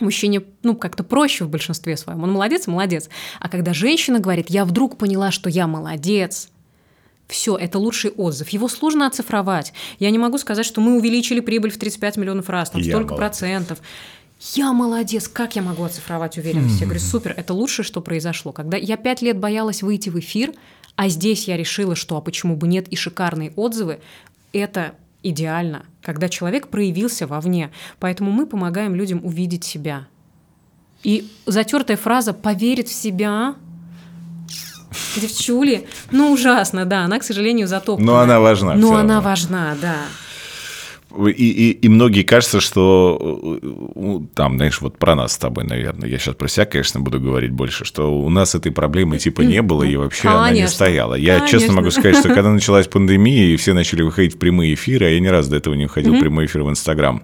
[0.00, 2.22] мужчине, ну, как-то проще в большинстве своем.
[2.22, 3.08] Он молодец, молодец.
[3.40, 6.50] А когда женщина говорит, я вдруг поняла, что я молодец,
[7.28, 8.48] все, это лучший отзыв.
[8.50, 9.72] Его сложно оцифровать.
[9.98, 13.18] Я не могу сказать, что мы увеличили прибыль в 35 миллионов раз, там столько молодец.
[13.18, 13.78] процентов
[14.54, 16.76] я молодец, как я могу оцифровать уверенность?
[16.76, 16.80] Mm-hmm.
[16.80, 18.52] Я говорю, супер, это лучшее, что произошло.
[18.52, 20.52] Когда я пять лет боялась выйти в эфир,
[20.94, 24.00] а здесь я решила, что а почему бы нет, и шикарные отзывы,
[24.52, 27.70] это идеально, когда человек проявился вовне.
[27.98, 30.06] Поэтому мы помогаем людям увидеть себя.
[31.02, 33.56] И затертая фраза «поверит в себя»
[35.16, 38.06] Девчули, ну ужасно, да, она, к сожалению, затоптана.
[38.06, 38.74] Но она важна.
[38.74, 39.96] Но она важна, да.
[41.14, 46.08] И, и, и многие кажется, что э, там, знаешь, вот про нас с тобой, наверное,
[46.08, 49.62] я сейчас про себя, конечно, буду говорить больше, что у нас этой проблемы типа не
[49.62, 50.40] было и вообще конечно.
[50.40, 51.14] она не стояла.
[51.14, 51.58] Я конечно.
[51.58, 55.08] честно могу сказать, что когда началась пандемия и все начали выходить в прямые эфиры, а
[55.08, 57.22] я ни разу до этого не выходил в прямой эфир в Инстаграм.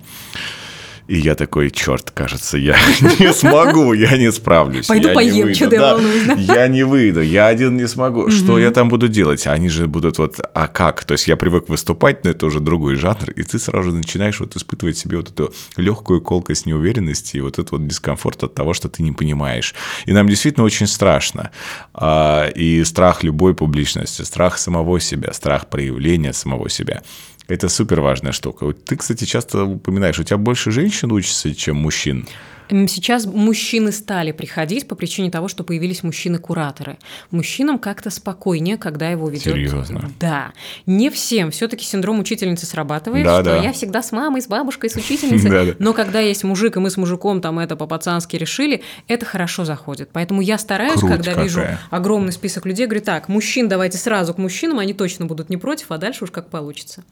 [1.12, 2.74] И я такой, черт, кажется, я
[3.20, 4.86] не смогу, я не справлюсь.
[4.86, 5.98] Пойду я поем, что да,
[6.38, 8.30] Я не выйду, я один не смогу.
[8.30, 9.46] Что я там буду делать?
[9.46, 11.04] Они же будут вот, а как?
[11.04, 14.40] То есть я привык выступать, но это уже другой жанр, и ты сразу же начинаешь
[14.40, 18.72] вот испытывать себе вот эту легкую колкость неуверенности и вот этот вот дискомфорт от того,
[18.72, 19.74] что ты не понимаешь.
[20.06, 21.50] И нам действительно очень страшно.
[21.92, 27.02] А, и страх любой публичности, страх самого себя, страх проявления самого себя.
[27.52, 28.72] Это супер важная штука.
[28.72, 32.26] Ты, кстати, часто упоминаешь, у тебя больше женщин учатся, чем мужчин.
[32.70, 36.96] Сейчас мужчины стали приходить по причине того, что появились мужчины-кураторы.
[37.30, 39.52] Мужчинам как-то спокойнее, когда его ведет.
[39.52, 40.10] Серьезно?
[40.18, 40.52] Да.
[40.86, 41.50] Не всем.
[41.50, 43.56] Все-таки синдром учительницы срабатывает, Да, что да.
[43.58, 45.50] я всегда с мамой, с бабушкой, с учительницей.
[45.50, 45.74] Да, да.
[45.78, 50.08] Но когда есть мужик, и мы с мужиком там это по-пацански решили, это хорошо заходит.
[50.10, 54.38] Поэтому я стараюсь, Круть когда вижу огромный список людей, говорю, так, мужчин давайте сразу к
[54.38, 57.04] мужчинам, они точно будут не против, а дальше уж как получится.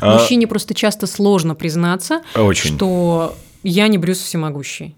[0.00, 2.76] А, Мужчине просто часто сложно признаться, Очень.
[2.76, 4.94] что я не Брюс всемогущий.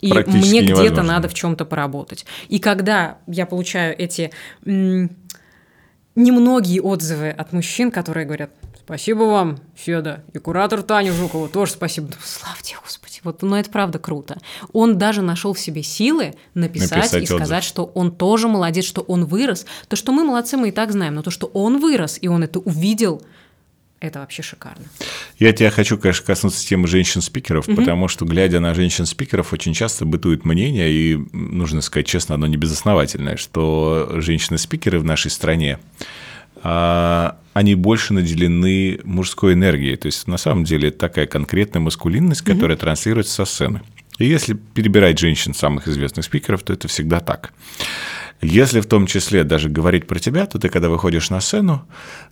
[0.00, 2.24] И мне где-то надо в чем-то поработать.
[2.48, 4.30] И когда я получаю эти
[4.64, 5.10] м,
[6.14, 12.06] немногие отзывы от мужчин, которые говорят, спасибо вам, Феда, и куратор Таню Жукову тоже спасибо.
[12.08, 13.20] Думаю, Слава тебе, Господи.
[13.24, 14.38] Вот, но это правда круто.
[14.72, 17.64] Он даже нашел в себе силы написать, Написать и сказать, отзыв.
[17.68, 19.66] что он тоже молодец, что он вырос.
[19.88, 22.44] То, что мы молодцы, мы и так знаем, но то, что он вырос, и он
[22.44, 23.20] это увидел,
[24.00, 24.84] это вообще шикарно.
[25.38, 30.44] Я тебя хочу, конечно, коснуться темы женщин-спикеров, потому что, глядя на женщин-спикеров, очень часто бытует
[30.44, 35.78] мнение, и, нужно сказать честно, оно не безосновательное, что женщины-спикеры в нашей стране,
[36.62, 39.96] а, они больше наделены мужской энергией.
[39.96, 43.82] То есть, на самом деле, это такая конкретная маскулинность, которая транслируется со сцены.
[44.18, 47.52] И если перебирать женщин самых известных спикеров, то это всегда так.
[48.40, 51.86] Если в том числе даже говорить про тебя, то ты, когда выходишь на сцену,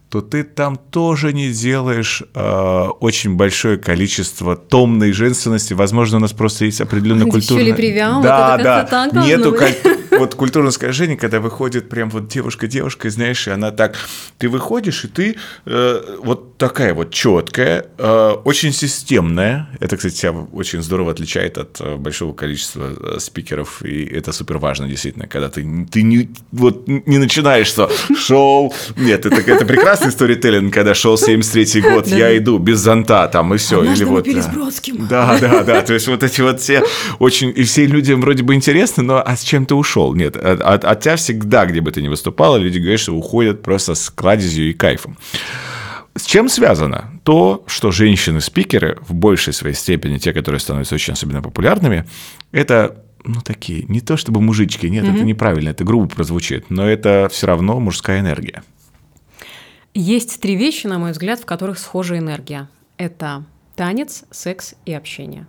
[0.08, 5.74] то ты там тоже не делаешь э, очень большое количество томной женственности.
[5.74, 7.34] Возможно, у нас просто есть определенная вот
[8.22, 9.26] да, да.
[9.26, 9.52] Нету
[10.18, 13.96] вот культурное искажение, когда выходит прям вот девушка-девушка, знаешь, и она так...
[14.38, 19.68] Ты выходишь, и ты э, вот такая вот четкая, э, очень системная.
[19.80, 24.58] Это, кстати, тебя очень здорово отличает от э, большого количества э, спикеров, и это супер
[24.58, 28.74] важно, действительно, когда ты, ты не, вот, не начинаешь, что шоу...
[28.96, 33.58] Нет, это, это прекрасный сторителлинг, когда шел 73-й год, я иду без зонта там, и
[33.58, 33.82] все.
[33.82, 35.06] Или вот, Бродским.
[35.08, 35.82] Да, да, да.
[35.82, 36.82] То есть вот эти вот все
[37.18, 37.52] очень...
[37.54, 40.05] И все людям вроде бы интересны, но а с чем ты ушел?
[40.14, 43.62] Нет, от, от- от тебя всегда, где бы ты ни выступала, люди говорят, что уходят
[43.62, 45.16] просто с кладезью и кайфом.
[46.14, 47.10] С чем связано?
[47.24, 52.06] То, что женщины-спикеры в большей своей степени, те, которые становятся очень особенно популярными,
[52.52, 57.28] это ну, такие, не то чтобы мужички, нет, это неправильно, это грубо прозвучит, но это
[57.30, 58.62] все равно мужская энергия.
[59.94, 62.68] Есть три вещи, на мой взгляд, в которых схожа энергия.
[62.98, 65.46] Это танец, секс и общение.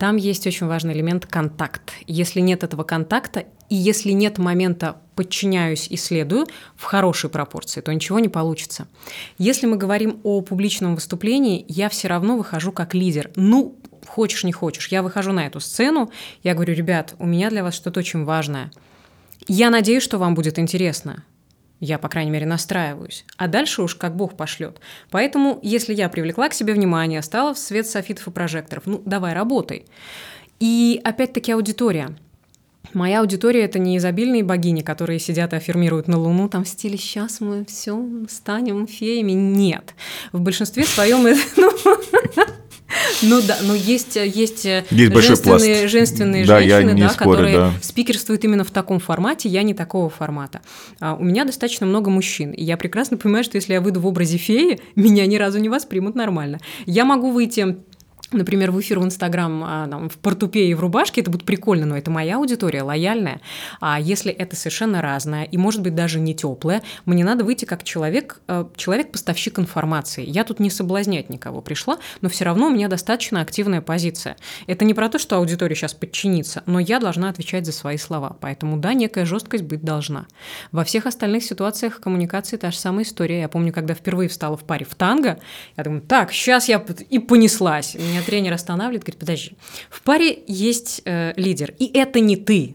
[0.00, 1.92] Там есть очень важный элемент контакт.
[2.06, 7.92] Если нет этого контакта, и если нет момента подчиняюсь и следую в хорошей пропорции, то
[7.92, 8.88] ничего не получится.
[9.36, 13.30] Если мы говорим о публичном выступлении, я все равно выхожу как лидер.
[13.36, 16.10] Ну, хочешь не хочешь, я выхожу на эту сцену,
[16.42, 18.70] я говорю, ребят, у меня для вас что-то очень важное.
[19.48, 21.24] Я надеюсь, что вам будет интересно.
[21.80, 23.24] Я, по крайней мере, настраиваюсь.
[23.38, 24.80] А дальше уж как Бог пошлет.
[25.10, 29.32] Поэтому, если я привлекла к себе внимание, стала в свет софитов и прожекторов, ну, давай,
[29.32, 29.86] работай.
[30.60, 32.14] И опять-таки аудитория.
[32.92, 36.98] Моя аудитория это не изобильные богини, которые сидят и аффирмируют на Луну там в стиле
[36.98, 39.32] «сейчас мы все станем феями».
[39.32, 39.94] Нет.
[40.32, 41.40] В большинстве своем это...
[43.22, 45.92] ну, да, но есть, есть, Есть большой женственные, пласт.
[45.92, 47.72] женственные Да, женщины, да, спорю, которые да.
[47.82, 50.60] спикерствуют именно в таком формате, я не такого формата.
[51.00, 54.06] А у меня достаточно много мужчин, и я прекрасно понимаю, что если я выйду в
[54.06, 56.58] образе феи, меня ни разу не воспримут нормально.
[56.86, 57.76] Я могу выйти
[58.32, 61.86] например, в эфир в Инстаграм а, там, в портупее и в рубашке, это будет прикольно,
[61.86, 63.40] но это моя аудитория, лояльная.
[63.80, 67.82] А если это совершенно разное и, может быть, даже не теплое, мне надо выйти как
[67.82, 70.24] человек, э, человек-поставщик информации.
[70.26, 74.36] Я тут не соблазнять никого пришла, но все равно у меня достаточно активная позиция.
[74.66, 78.36] Это не про то, что аудитория сейчас подчинится, но я должна отвечать за свои слова.
[78.40, 80.26] Поэтому, да, некая жесткость быть должна.
[80.72, 83.40] Во всех остальных ситуациях коммуникации та же самая история.
[83.40, 85.40] Я помню, когда впервые встала в паре в танго,
[85.76, 87.94] я думаю, так, сейчас я и понеслась.
[87.94, 89.52] Меня тренер останавливает, говорит, подожди,
[89.90, 92.74] в паре есть э, лидер, и это не ты.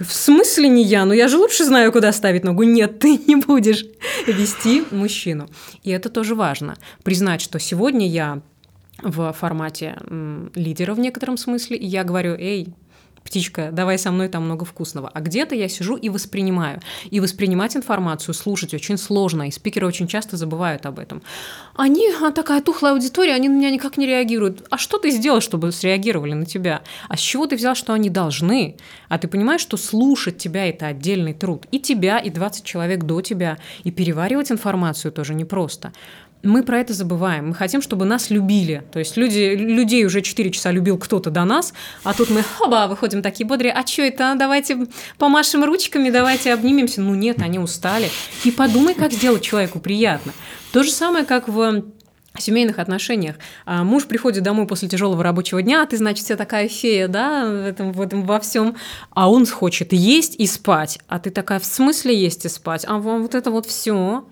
[0.00, 1.04] В смысле не я?
[1.04, 2.62] Ну я же лучше знаю, куда ставить ногу.
[2.62, 3.84] Нет, ты не будешь
[4.26, 5.50] вести мужчину.
[5.82, 6.76] И это тоже важно.
[7.02, 8.40] Признать, что сегодня я
[9.02, 12.68] в формате м, лидера в некотором смысле, и я говорю, эй,
[13.24, 15.10] птичка, давай со мной там много вкусного.
[15.12, 16.80] А где-то я сижу и воспринимаю.
[17.10, 21.22] И воспринимать информацию, слушать очень сложно, и спикеры очень часто забывают об этом.
[21.74, 24.66] Они, а такая тухлая аудитория, они на меня никак не реагируют.
[24.70, 26.82] А что ты сделал, чтобы среагировали на тебя?
[27.08, 28.76] А с чего ты взял, что они должны?
[29.08, 31.66] А ты понимаешь, что слушать тебя– это отдельный труд.
[31.70, 33.58] И тебя, и 20 человек до тебя.
[33.84, 35.92] И переваривать информацию тоже непросто
[36.42, 37.48] мы про это забываем.
[37.48, 38.82] Мы хотим, чтобы нас любили.
[38.92, 41.72] То есть люди, людей уже 4 часа любил кто-то до нас,
[42.02, 44.86] а тут мы, хоба, выходим такие бодрые, а что это, давайте
[45.18, 47.00] помашем ручками, давайте обнимемся.
[47.00, 48.10] Ну нет, они устали.
[48.44, 50.32] И подумай, как сделать человеку приятно.
[50.72, 51.84] То же самое, как в
[52.38, 53.36] семейных отношениях.
[53.66, 57.44] А муж приходит домой после тяжелого рабочего дня, а ты, значит, вся такая фея, да,
[57.46, 58.76] в этом, в этом во всем,
[59.10, 62.84] а он хочет есть и спать, а ты такая, в смысле есть и спать?
[62.86, 64.24] А вот это вот все.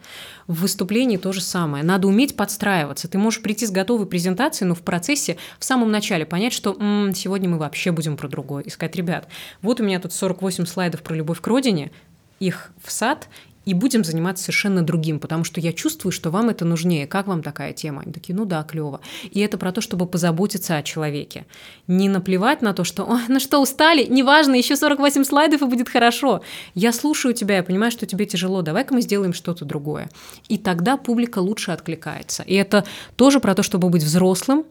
[0.46, 1.84] В выступлении то же самое.
[1.84, 3.06] Надо уметь подстраиваться.
[3.06, 7.14] Ты можешь прийти с готовой презентацией, но в процессе в самом начале понять, что М,
[7.14, 8.62] сегодня мы вообще будем про другое.
[8.62, 9.28] И сказать, ребят,
[9.61, 11.90] вот у меня тут 48 слайдов про любовь к родине,
[12.40, 13.28] их в сад,
[13.68, 17.07] и будем заниматься совершенно другим, потому что я чувствую, что вам это нужнее.
[17.07, 18.00] Как вам такая тема?
[18.00, 19.02] Они такие, ну да, клево.
[19.31, 21.44] И это про то, чтобы позаботиться о человеке.
[21.87, 24.07] Не наплевать на то, что, Ой, ну что, устали?
[24.07, 26.40] Неважно, еще 48 слайдов и будет хорошо.
[26.74, 30.09] Я слушаю тебя, я понимаю, что тебе тяжело, давай-ка мы сделаем что-то другое.
[30.48, 32.44] И тогда публика лучше откликается.
[32.44, 34.64] И это тоже про то, чтобы быть взрослым,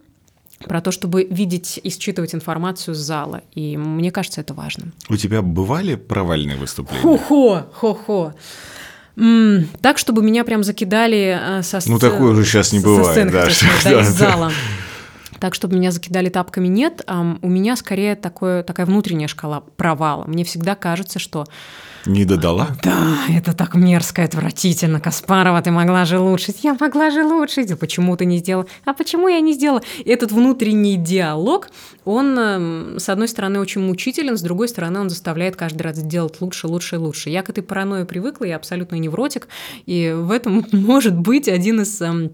[0.65, 3.43] про то, чтобы видеть и считывать информацию с зала.
[3.53, 4.91] И мне кажется, это важно.
[5.07, 7.03] У тебя бывали провальные выступления?
[7.03, 8.33] Хо-хо, хо-хо.
[9.17, 13.11] М, Так, чтобы меня прям закидали э, со Ну, сц- такое уже сейчас не бывает,
[13.13, 14.51] сцены, да, что- сказать, да, да, из зала.
[15.39, 17.07] Так, чтобы меня закидали тапками, нет.
[17.41, 20.25] У меня скорее такое, такая внутренняя шкала провала.
[20.25, 21.45] Мне всегда кажется, что
[22.05, 22.69] Не додала?
[22.83, 24.99] да, это так мерзко, отвратительно.
[24.99, 26.53] Каспарова, ты могла же лучше.
[26.63, 27.65] Я могла же лучше.
[27.65, 28.65] Да Почему ты не сделала?
[28.85, 29.81] А почему я не сделала?
[30.05, 31.69] Этот внутренний диалог,
[32.05, 36.39] он, эм, с одной стороны, очень мучителен, с другой стороны, он заставляет каждый раз делать
[36.41, 37.29] лучше, лучше и лучше.
[37.29, 39.47] Я к этой паранойи привыкла, я абсолютно невротик,
[39.85, 42.31] и в этом может быть один из эм,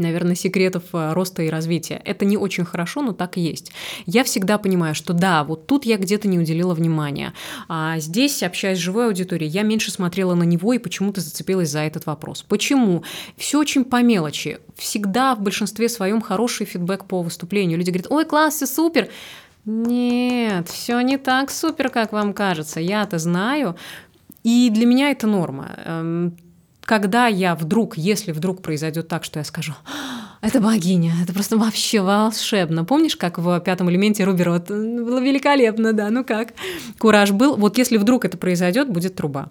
[0.00, 2.00] наверное, секретов э, роста и развития.
[2.04, 3.72] Это не очень хорошо, но так и есть.
[4.06, 7.32] Я всегда понимаю, что да, вот тут я где-то не уделила внимания.
[7.68, 11.80] А здесь, общаясь с живой аудиторией, я меньше смотрела на него и почему-то зацепилась за
[11.80, 12.42] этот вопрос.
[12.42, 13.04] Почему?
[13.36, 14.58] Все очень по мелочи.
[14.76, 17.78] Всегда в большинстве своем хороший фидбэк по выступлению.
[17.78, 19.08] Люди говорят, ой, класс, все супер.
[19.64, 22.80] Нет, все не так супер, как вам кажется.
[22.80, 23.76] Я-то знаю.
[24.42, 26.32] И для меня это норма.
[26.90, 31.56] Когда я вдруг, если вдруг произойдет так, что я скажу, «А, это богиня, это просто
[31.56, 32.84] вообще волшебно.
[32.84, 36.48] Помнишь, как в пятом элементе Рубера вот, «М, было великолепно, да, ну как?
[36.98, 37.54] Кураж был.
[37.54, 39.50] Вот если вдруг это произойдет, будет труба.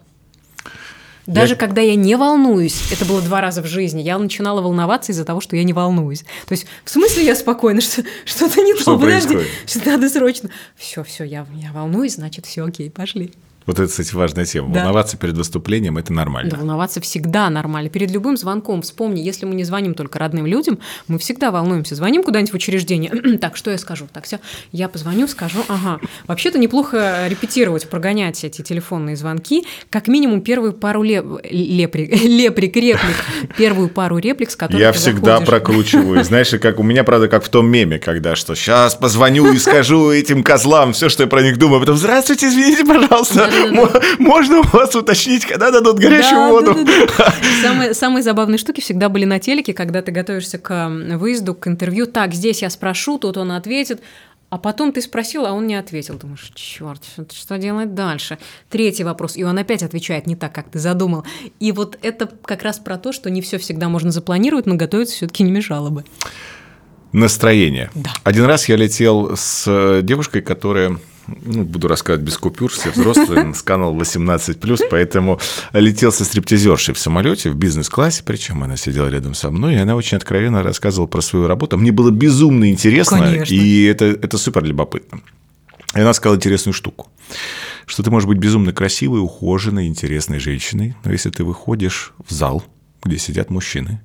[1.27, 5.13] Даже Я- когда я не волнуюсь, это было два раза в жизни, я начинала волноваться
[5.13, 6.23] из-за того, что я не волнуюсь.
[6.45, 10.49] То есть, в смысле я спокойна, что что-то не Что то, подожди, что надо срочно.
[10.75, 13.31] Все, все, я, я волнуюсь, значит, все окей, пошли.
[13.69, 14.73] Вот это, кстати, важная тема.
[14.73, 14.79] Да.
[14.79, 16.57] Волноваться перед выступлением– это Да, нормально.
[16.57, 17.91] волноваться всегда нормально.
[17.91, 21.93] Перед любым звонком, вспомни, если мы не звоним только родным людям, мы всегда волнуемся.
[21.93, 23.37] Звоним куда-нибудь в учреждение.
[23.41, 24.07] так, что я скажу?
[24.11, 24.39] Так, все.
[24.71, 25.99] Я позвоню, скажу, ага.
[26.25, 29.63] Вообще-то неплохо репетировать, прогонять эти телефонные звонки.
[29.91, 31.25] Как минимум первую пару леп...
[31.47, 33.15] леприк, леприк, реплик.
[33.55, 35.47] Первую пару реплик, с которой Я всегда заходишь.
[35.47, 36.23] прокручиваю.
[36.23, 40.09] Знаешь, как у меня, правда, как в том меме, когда что сейчас позвоню и скажу
[40.11, 41.81] этим козлам все, что я про них думаю.
[41.81, 43.47] Потом, здравствуйте, извините, пожалуйста,
[44.19, 46.77] можно у вас уточнить, когда дадут горячую воду?
[47.93, 52.05] Самые, забавные штуки всегда были на телеке, когда ты готовишься к выезду, к интервью.
[52.05, 54.01] Так, здесь я спрошу, тут он ответит.
[54.49, 56.17] А потом ты спросил, а он не ответил.
[56.17, 58.39] Думаешь, черт, что, что делать дальше?
[58.69, 61.23] Третий вопрос, и он опять отвечает не так, как ты задумал.
[61.59, 65.15] И вот это как раз про то, что не все всегда можно запланировать, но готовиться
[65.15, 66.03] все-таки не мешало бы.
[67.11, 67.91] Настроение.
[67.93, 68.11] Да.
[68.23, 70.97] Один раз я летел с э, девушкой, которая
[71.43, 75.39] ну, буду рассказывать без купюр, все взрослые, с канал 18+, поэтому
[75.73, 79.95] летел со стриптизершей в самолете в бизнес-классе, причем она сидела рядом со мной, и она
[79.95, 81.77] очень откровенно рассказывала про свою работу.
[81.77, 83.53] Мне было безумно интересно, Конечно.
[83.53, 85.21] и это, это супер любопытно.
[85.95, 87.09] И она сказала интересную штуку,
[87.85, 92.63] что ты можешь быть безумно красивой, ухоженной, интересной женщиной, но если ты выходишь в зал,
[93.03, 94.01] где сидят мужчины,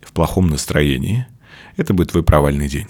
[0.00, 1.26] в плохом настроении,
[1.76, 2.88] это будет твой провальный день.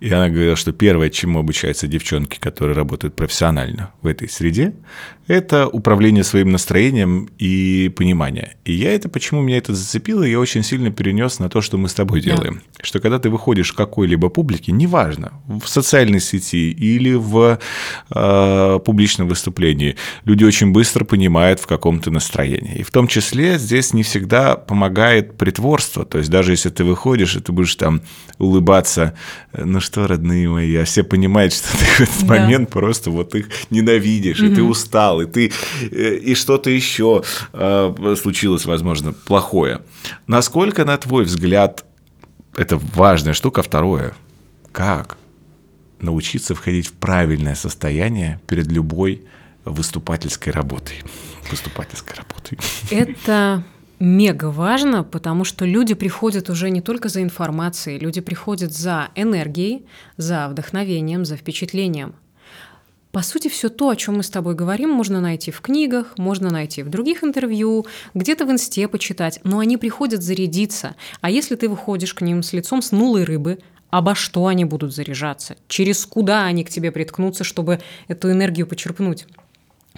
[0.00, 4.72] И она говорила, что первое, чему обучаются девчонки, которые работают профессионально в этой среде,
[5.26, 8.56] это управление своим настроением и понимание.
[8.64, 11.88] И я это, почему меня это зацепило, я очень сильно перенес на то, что мы
[11.88, 12.34] с тобой Да.
[12.34, 12.62] делаем.
[12.82, 17.58] Что когда ты выходишь в какой-либо публике, неважно, в социальной сети или в
[18.10, 22.76] э, публичном выступлении, люди очень быстро понимают, в каком ты настроении.
[22.78, 26.04] И в том числе здесь не всегда помогает притворство.
[26.04, 28.00] То есть даже если ты выходишь, и ты будешь там
[28.38, 29.14] улыбаться,
[29.56, 32.26] ну что, родные мои, а все понимают, что ты в этот Да.
[32.26, 35.52] момент просто вот их ненавидишь, и ты устал, и ты
[35.90, 37.22] э, и что-то еще
[37.52, 39.80] э, случилось, возможно, плохое.
[40.28, 41.84] Насколько, на твой взгляд,
[42.56, 43.62] это важная штука.
[43.62, 44.14] Второе,
[44.70, 45.18] как
[46.00, 49.22] научиться входить в правильное состояние перед любой
[49.64, 51.02] выступательской работой.
[51.50, 52.58] Выступательской работой.
[52.90, 53.64] Это
[54.00, 59.86] мега важно, потому что люди приходят уже не только за информацией, люди приходят за энергией,
[60.16, 62.14] за вдохновением, за впечатлением.
[63.12, 66.48] По сути, все то, о чем мы с тобой говорим, можно найти в книгах, можно
[66.48, 70.94] найти в других интервью, где-то в инсте почитать, но они приходят зарядиться.
[71.20, 73.58] А если ты выходишь к ним с лицом с нулой рыбы,
[73.90, 75.56] обо что они будут заряжаться?
[75.66, 79.26] Через куда они к тебе приткнутся, чтобы эту энергию почерпнуть?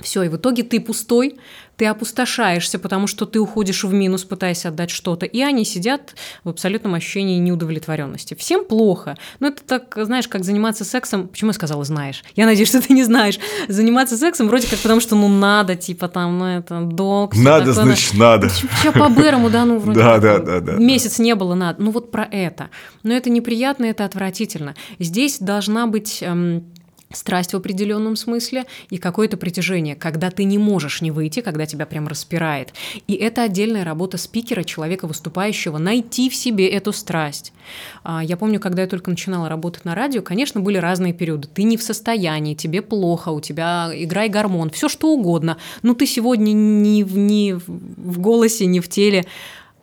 [0.01, 1.37] Все, и в итоге ты пустой,
[1.77, 6.15] ты опустошаешься, потому что ты уходишь в минус, пытаясь отдать что-то, и они сидят
[6.45, 8.35] в абсолютном ощущении неудовлетворенности.
[8.35, 9.17] Всем плохо.
[9.41, 11.29] Но это так, знаешь, как заниматься сексом.
[11.29, 12.25] Почему я сказала знаешь?
[12.37, 13.39] Я надеюсь, что ты не знаешь.
[13.69, 17.35] Заниматься сексом вроде как потому, что ну надо, типа там, ну это долг.
[17.35, 18.49] Надо, такое, значит, надо.
[18.49, 21.83] Сейчас по Бэрому, да, ну вроде да, да, да, да, месяц не было, надо.
[21.83, 22.71] Ну вот про это.
[23.03, 24.75] Но это неприятно, это отвратительно.
[24.99, 26.72] Здесь должна быть эм,
[27.15, 31.87] страсть в определенном смысле и какое-то притяжение, когда ты не можешь не выйти, когда тебя
[31.87, 32.73] прям распирает.
[33.07, 37.53] И это отдельная работа спикера, человека выступающего, найти в себе эту страсть.
[38.05, 41.49] А, я помню, когда я только начинала работать на радио, конечно, были разные периоды.
[41.53, 45.59] Ты не в состоянии, тебе плохо, у тебя играй гормон, все что угодно.
[45.83, 49.25] Но ты сегодня не в, не в голосе, не в теле.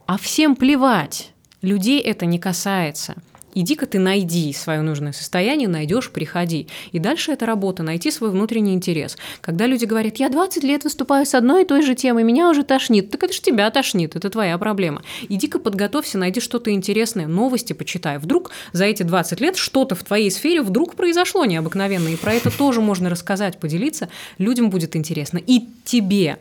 [0.05, 1.31] А всем плевать.
[1.61, 3.15] Людей это не касается–
[3.55, 6.67] Иди-ка ты найди свое нужное состояние, найдешь, приходи.
[6.91, 9.17] И дальше это работа, найти свой внутренний интерес.
[9.41, 12.63] Когда люди говорят, я 20 лет выступаю с одной и той же темой, меня уже
[12.63, 15.01] тошнит, так это же тебя тошнит, это твоя проблема.
[15.27, 18.17] Иди-ка подготовься, найди что-то интересное, новости почитай.
[18.17, 22.55] Вдруг за эти 20 лет что-то в твоей сфере вдруг произошло необыкновенное, и про это
[22.55, 25.39] тоже можно рассказать, поделиться, людям будет интересно.
[25.45, 26.37] И тебе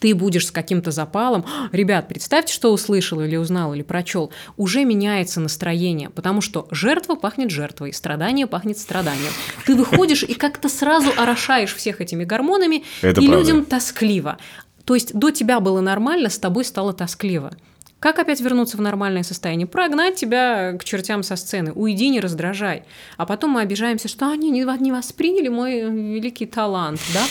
[0.00, 5.40] ты будешь с каким-то запалом, ребят, представьте, что услышал или узнал или прочел, уже меняется
[5.40, 9.32] настроение, потому что жертва пахнет жертвой, страдание пахнет страданием.
[9.64, 13.42] Ты выходишь и как-то сразу орошаешь всех этими гормонами, Это и правда.
[13.42, 14.38] людям тоскливо.
[14.84, 17.52] То есть до тебя было нормально, с тобой стало тоскливо.
[17.98, 19.66] Как опять вернуться в нормальное состояние?
[19.66, 21.72] Прогнать тебя к чертям со сцены.
[21.72, 22.84] Уйди, не раздражай.
[23.16, 27.00] А потом мы обижаемся, что они не, не восприняли мой великий талант.
[27.14, 27.22] Да?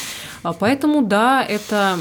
[0.46, 1.98] А поэтому, да, это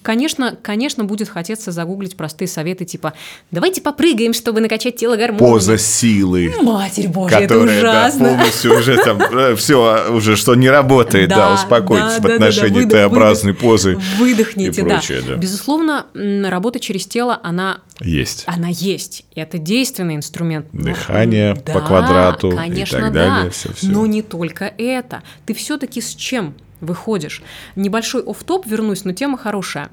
[0.00, 3.12] конечно, конечно, будет хотеться загуглить простые советы типа
[3.50, 5.52] «давайте попрыгаем, чтобы накачать тело гормонами».
[5.52, 6.50] Поза силы.
[6.62, 8.24] Матерь Божья, которая, это ужасно.
[8.24, 12.32] Да, полностью уже там, э, все уже, что не работает, да, да успокойтесь да, в
[12.32, 15.34] отношении да, да, Т-образной выдох, позы Выдохните, и прочее, да.
[15.34, 15.36] да.
[15.36, 16.06] Безусловно,
[16.48, 17.80] работа через тело, она...
[18.00, 18.44] Есть.
[18.46, 19.26] Она есть.
[19.34, 20.68] И это действенный инструмент.
[20.72, 23.44] Дыхание да, по квадрату конечно, и так далее.
[23.44, 23.50] Да.
[23.50, 23.86] Все, все.
[23.86, 25.22] Но не только это.
[25.44, 26.54] Ты все-таки с чем
[26.84, 27.42] выходишь.
[27.76, 29.90] Небольшой оф-топ вернусь, но тема хорошая.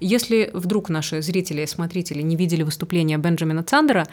[0.00, 4.06] Если вдруг наши зрители и смотрители не видели выступления Бенджамина Цандера,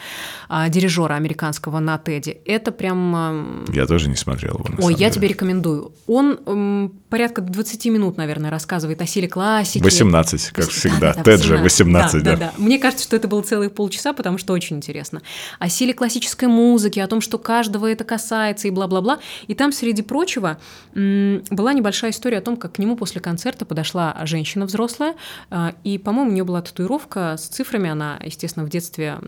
[0.49, 3.65] а, дирижера американского на Теди, это прям...
[3.71, 5.11] Я тоже не смотрел его, Ой, я деле.
[5.11, 5.93] тебе рекомендую.
[6.07, 9.83] Он порядка 20 минут, наверное, рассказывает о силе классики.
[9.83, 11.13] 18, как всегда.
[11.13, 12.37] Да, да, Тед же 18, да, да.
[12.37, 12.53] да.
[12.57, 15.21] Мне кажется, что это было целые полчаса, потому что очень интересно.
[15.59, 19.19] О силе классической музыки, о том, что каждого это касается и бла-бла-бла.
[19.47, 20.57] И там, среди прочего,
[20.93, 25.15] была небольшая история о том, как к нему после концерта подошла женщина взрослая,
[25.49, 29.19] а, и, по-моему, у нее была татуировка с цифрами, она, естественно, в детстве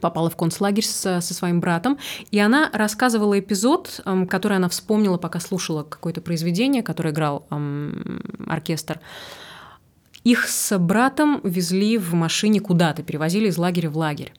[0.00, 1.98] попала в концлагерь со, со своим братом,
[2.30, 9.00] и она рассказывала эпизод, который она вспомнила, пока слушала какое-то произведение, которое играл эм, оркестр.
[10.24, 14.32] Их с братом везли в машине куда-то, перевозили из лагеря в лагерь.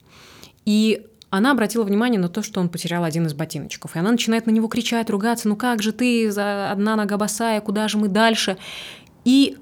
[0.65, 3.95] И она обратила внимание на то, что он потерял один из ботиночков.
[3.95, 7.87] И она начинает на него кричать, ругаться, ну как же ты, одна нога босая, куда
[7.87, 8.57] же мы дальше?
[9.23, 9.57] И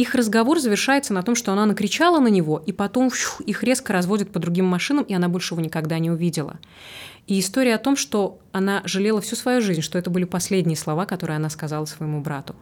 [0.00, 3.92] их разговор завершается на том, что она накричала на него, и потом фью, их резко
[3.92, 6.58] разводят по другим машинам, и она больше его никогда не увидела.
[7.26, 11.04] И история о том, что она жалела всю свою жизнь, что это были последние слова,
[11.04, 12.56] которые она сказала своему брату.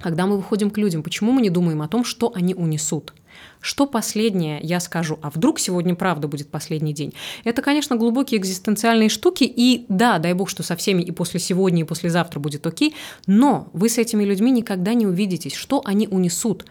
[0.00, 3.14] Когда мы выходим к людям, почему мы не думаем о том, что они унесут?
[3.60, 5.18] Что последнее я скажу?
[5.22, 7.14] А вдруг сегодня правда будет последний день?
[7.44, 9.44] Это, конечно, глубокие экзистенциальные штуки.
[9.44, 12.94] И да, дай бог, что со всеми и после сегодня, и послезавтра будет окей.
[13.26, 16.64] Но вы с этими людьми никогда не увидитесь, что они унесут.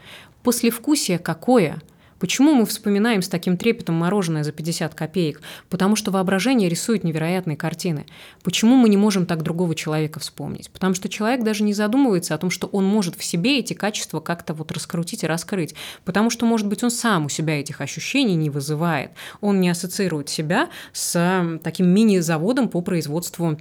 [0.43, 1.81] Послевкусие какое–
[2.23, 5.41] Почему мы вспоминаем с таким трепетом мороженое за 50 копеек?
[5.69, 8.05] Потому что воображение рисует невероятные картины.
[8.43, 10.71] Почему мы не можем так другого человека вспомнить?
[10.71, 14.21] Потому что человек даже не задумывается о том, что он может в себе эти качества
[14.21, 15.75] как-то вот раскрутить и раскрыть.
[16.05, 19.11] Потому что, может быть, он сам у себя этих ощущений не вызывает.
[19.41, 23.57] Он не ассоциирует себя с таким мини-заводом по производству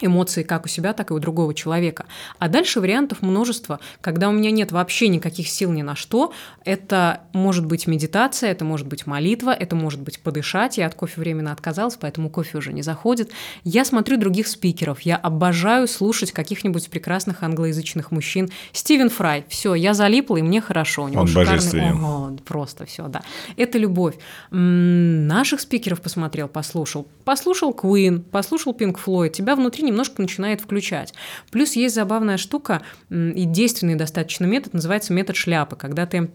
[0.00, 2.06] эмоции как у себя, так и у другого человека.
[2.38, 3.80] А дальше вариантов множество.
[4.00, 6.32] Когда у меня нет вообще никаких сил ни на что,
[6.64, 10.78] это может быть медитация, это может быть молитва, это может быть подышать.
[10.78, 13.30] Я от кофе временно отказалась, поэтому кофе уже не заходит.
[13.64, 15.00] Я смотрю других спикеров.
[15.00, 18.50] Я обожаю слушать каких-нибудь прекрасных англоязычных мужчин.
[18.72, 19.44] Стивен Фрай.
[19.48, 21.04] Все, я залипла, и мне хорошо.
[21.04, 21.92] У него Он шикарный...
[21.92, 23.22] О, просто все, да.
[23.56, 24.16] Это любовь.
[24.50, 27.06] М-м, наших спикеров посмотрел, послушал.
[27.24, 29.30] Послушал Queen, послушал Pink Floyd.
[29.30, 31.14] Тебя внутри немножко начинает включать.
[31.50, 36.30] Плюс есть забавная штука и действенный достаточно метод, называется метод шляпы, когда ты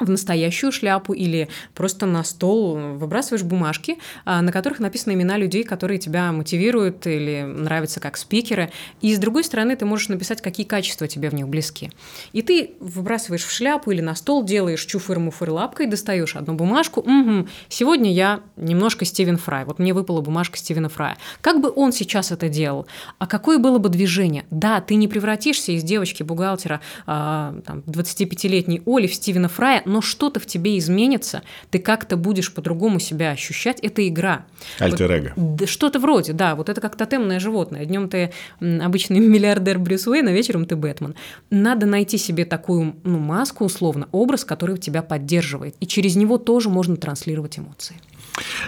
[0.00, 5.64] в настоящую шляпу или просто на стол выбрасываешь бумажки, а, на которых написаны имена людей,
[5.64, 8.70] которые тебя мотивируют или нравятся как спикеры.
[9.00, 11.92] И с другой стороны, ты можешь написать, какие качества тебе в них близки.
[12.32, 17.00] И ты выбрасываешь в шляпу или на стол, делаешь чуфыр-муфыр лапкой, достаешь одну бумажку.
[17.00, 19.64] Угу, сегодня я немножко Стивен Фрай.
[19.64, 21.16] Вот мне выпала бумажка Стивена Фрая.
[21.40, 22.86] Как бы он сейчас это делал?
[23.18, 24.44] А какое было бы движение?
[24.50, 27.54] Да, ты не превратишься из девочки-бухгалтера а,
[27.86, 33.30] 25-летней Оли в Стивена Фрая, но что-то в тебе изменится, ты как-то будешь по-другому себя
[33.30, 34.46] ощущать, это игра.
[34.78, 37.84] Альтер вот, Что-то вроде, да, вот это как тотемное животное.
[37.84, 41.14] Днем ты обычный миллиардер Брюс Уэйн, а вечером ты Бэтмен.
[41.50, 45.74] Надо найти себе такую ну, маску, условно, образ, который тебя поддерживает.
[45.80, 47.96] И через него тоже можно транслировать эмоции.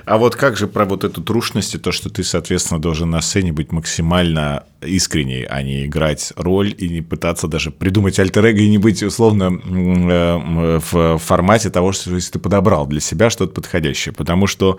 [0.04, 3.20] А вот как же про вот эту трушность и то, что ты, соответственно, должен на
[3.20, 8.68] сцене быть максимально искренней, а не играть роль и не пытаться даже придумать альтер и
[8.68, 14.12] не быть условно э, в формате того, что если ты подобрал для себя что-то подходящее.
[14.12, 14.78] Потому что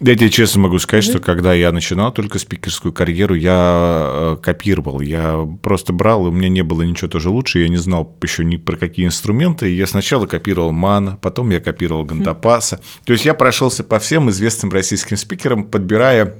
[0.00, 1.10] я тебе честно могу сказать, mm-hmm.
[1.10, 5.00] что когда я начинал только спикерскую карьеру, я э, копировал.
[5.00, 8.56] Я просто брал, у меня не было ничего тоже лучше, я не знал еще ни
[8.56, 9.74] про какие инструменты.
[9.74, 12.76] Я сначала копировал Ман, потом я копировал Гандапаса.
[12.76, 13.04] Mm-hmm.
[13.06, 16.36] То есть я прошелся по всем известным российским спикерам, подбирая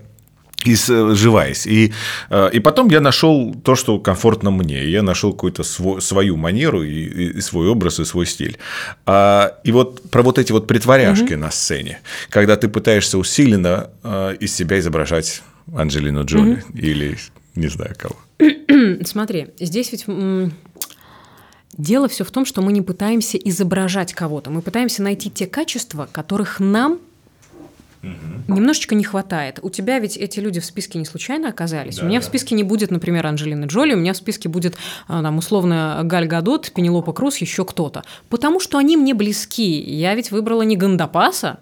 [0.64, 1.66] и сживаясь.
[1.66, 1.92] И,
[2.30, 4.84] э, и потом я нашел то, что комфортно мне.
[4.84, 8.58] Я нашел какую-то свою манеру и, и свой образ, и свой стиль.
[9.06, 11.42] А, и вот про вот эти вот притворяшки угу.
[11.42, 15.42] на сцене, когда ты пытаешься усиленно э, из себя изображать
[15.74, 16.78] Анджелину Джоли угу.
[16.78, 17.16] или
[17.54, 18.16] не знаю кого.
[19.04, 20.06] Смотри, здесь ведь
[21.76, 26.08] Дело все в том, что мы не пытаемся изображать кого-то, мы пытаемся найти те качества,
[26.10, 26.98] которых нам
[28.02, 28.54] Угу.
[28.54, 29.58] Немножечко не хватает.
[29.62, 31.96] У тебя ведь эти люди в списке не случайно оказались.
[31.96, 32.24] Да, у меня да.
[32.24, 34.76] в списке не будет, например, Анджелины Джоли, у меня в списке будет
[35.08, 38.04] а, там, условно Галь Гадот, Пенелопа Круз, еще кто-то.
[38.28, 39.80] Потому что они мне близки.
[39.80, 41.58] Я ведь выбрала не Гандапаса,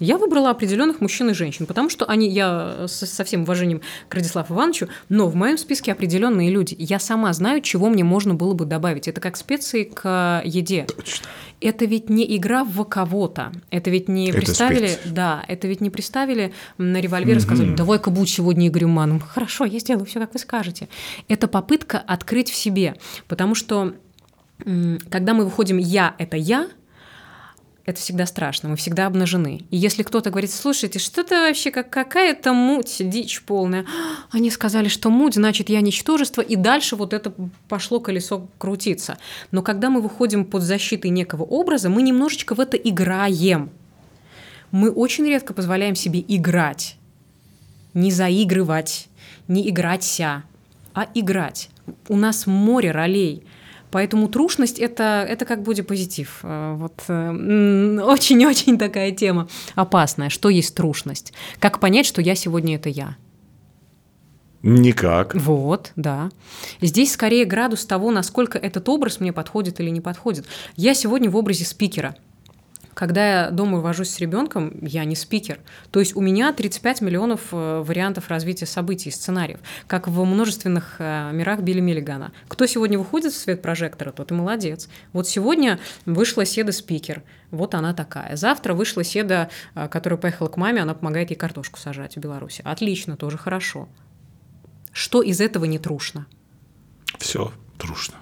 [0.00, 4.54] я выбрала определенных мужчин и женщин, потому что они, я со всем уважением к Радиславу
[4.54, 6.74] Ивановичу, но в моем списке определенные люди.
[6.78, 9.06] Я сама знаю, чего мне можно было бы добавить.
[9.06, 10.86] Это как специи к еде.
[10.96, 11.26] Точно.
[11.60, 13.52] Это ведь не игра в кого-то.
[13.70, 14.38] Это ведь не это
[15.04, 19.20] да, это ведь не представили на револьвер и сказали, давай-ка будь сегодня Игорем Маном.
[19.20, 20.88] Хорошо, я сделаю все, как вы скажете.
[21.28, 22.96] Это попытка открыть в себе,
[23.28, 23.94] потому что
[25.10, 26.68] когда мы выходим «я»— это «я»,
[27.90, 29.62] это всегда страшно, мы всегда обнажены.
[29.70, 33.84] И если кто-то говорит, слушайте, что-то вообще как какая-то муть, дичь полная,
[34.30, 37.32] они сказали, что муть, значит, я ничтожество, и дальше вот это
[37.68, 39.18] пошло колесо крутиться.
[39.50, 43.70] Но когда мы выходим под защитой некого образа, мы немножечко в это играем.
[44.70, 46.96] Мы очень редко позволяем себе играть,
[47.92, 49.08] не заигрывать,
[49.48, 50.44] не играться,
[50.94, 51.70] а играть.
[52.08, 53.44] У нас море ролей–
[53.90, 56.40] Поэтому трушность это, это как бодипозитив.
[56.42, 60.28] Э, вот э, очень-очень такая тема опасная.
[60.28, 61.32] Что есть трушность?
[61.58, 63.16] Как понять, что я сегодня это я?
[64.62, 65.34] Никак.
[65.34, 66.30] Вот, да.
[66.82, 70.44] Здесь скорее градус того, насколько этот образ мне подходит или не подходит.
[70.76, 72.16] Я сегодня в образе спикера–
[72.94, 75.60] когда я дома вожусь с ребенком, я не спикер.
[75.90, 80.96] То есть у меня 35 миллионов э, вариантов развития событий и сценариев, как в множественных
[80.98, 82.32] э, мирах Билли Миллигана.
[82.48, 84.88] Кто сегодня выходит в свет прожектора, тот и молодец.
[85.12, 88.36] Вот сегодня вышла Седа спикер, вот она такая.
[88.36, 92.62] Завтра вышла Седа, э, которая поехала к маме, она помогает ей картошку сажать в Беларуси.
[92.64, 93.88] Отлично, тоже хорошо.
[94.92, 96.26] Что из этого не трушно?
[97.18, 98.16] Все трушно.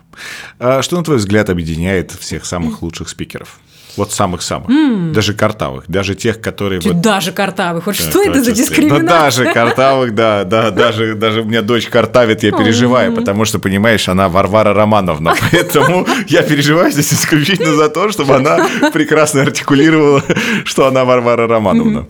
[0.58, 3.60] А что, на твой взгляд, объединяет всех самых лучших спикеров?
[3.98, 4.70] Вот самых-самых.
[4.70, 5.12] Mm.
[5.12, 5.84] Даже картавых.
[5.88, 6.80] Даже тех, которые...
[6.80, 7.00] Вот...
[7.00, 7.86] Даже картавых.
[7.86, 9.06] Вот да, что это за дискриминация?
[9.06, 10.44] Да даже картавых, да.
[10.44, 15.34] да даже, даже у меня дочь картавит, я переживаю, потому что, понимаешь, она Варвара Романовна.
[15.50, 20.22] Поэтому я переживаю здесь исключительно за то, чтобы она прекрасно артикулировала,
[20.64, 22.06] что она Варвара Романовна.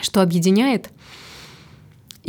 [0.00, 0.88] Что объединяет?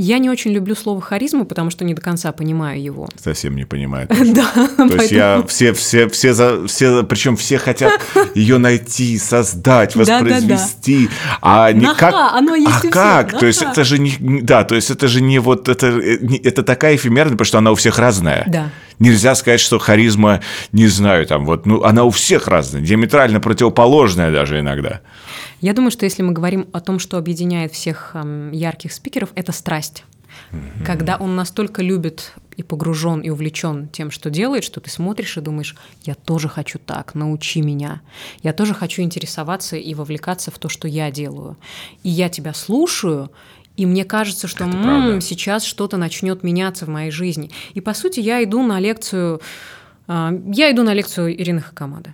[0.04, 3.08] Я не очень люблю слово харизма, потому что не до конца понимаю его.
[3.24, 4.08] Совсем не понимаю.
[4.32, 4.52] Да.
[4.78, 8.02] То есть я все, все, все, за, все, причем все хотят
[8.36, 11.10] ее найти, создать, воспроизвести,
[11.41, 12.16] а не как.
[12.34, 13.39] Оно есть а как?
[13.39, 16.95] То есть это же не, да, то есть это же не вот это, это такая
[16.95, 18.45] эфемерная, потому что она у всех разная.
[18.47, 18.70] Да.
[19.02, 20.41] Нельзя сказать, что харизма,
[20.72, 25.02] не знаю, там вот, ну, она у всех разная, диаметрально противоположная даже иногда.
[25.60, 29.52] Я думаю, что если мы говорим о том, что объединяет всех эм, ярких спикеров, это
[29.52, 30.04] страсть.
[30.52, 30.86] Mm-hmm.
[30.86, 35.41] Когда он настолько любит и погружен и увлечен тем, что делает, что ты смотришь и
[35.41, 38.02] думаешь, я тоже хочу так, научи меня.
[38.43, 41.58] Я тоже хочу интересоваться и вовлекаться в то, что я делаю.
[42.04, 43.32] И я тебя слушаю,
[43.78, 47.51] И мне кажется, что м-м, сейчас что-то начнет меняться в моей жизни.
[47.74, 49.41] И по сути я иду на лекцию,
[50.07, 52.13] э, я иду на лекцию Ирины Хакамады.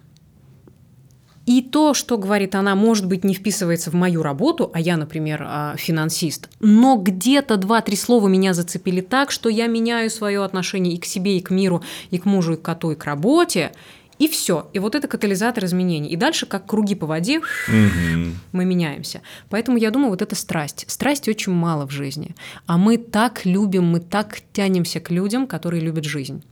[1.48, 5.46] И то, что говорит она, может быть, не вписывается в мою работу, а я, например,
[5.48, 11.00] а, финансист, но где-то два-три слова меня зацепили так, что я меняю свое отношение и
[11.00, 11.82] к себе, и к миру,
[12.12, 13.72] и к мужу, и к коту, и к работе,
[14.20, 14.70] и все.
[14.74, 16.10] И вот это катализатор изменений.
[16.10, 18.34] И дальше, как круги по воде, угу.
[18.52, 19.22] мы меняемся.
[19.50, 20.86] Поэтому я думаю, вот это страсть.
[20.88, 22.36] Страсти очень мало в жизни.
[22.66, 26.44] А мы так любим, мы так тянемся к людям, которые любят жизнь.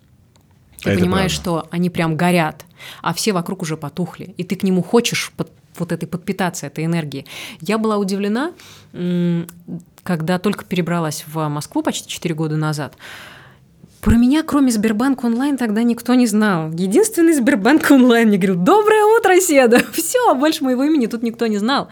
[0.83, 1.61] Ты это понимаешь, правда.
[1.61, 2.65] что они прям горят,
[3.01, 6.85] а все вокруг уже потухли, и ты к нему хочешь под, вот этой подпитаться этой
[6.85, 7.25] энергией.
[7.61, 8.51] Я была удивлена,
[10.03, 12.95] когда только перебралась в Москву почти 4 года назад.
[14.05, 16.69] Про меня, кроме Сбербанк онлайн, тогда никто не знал.
[16.71, 21.57] Единственный Сбербанк онлайн мне говорил «Доброе утро, Седа!» Все, больше моего имени тут никто не
[21.57, 21.89] знал.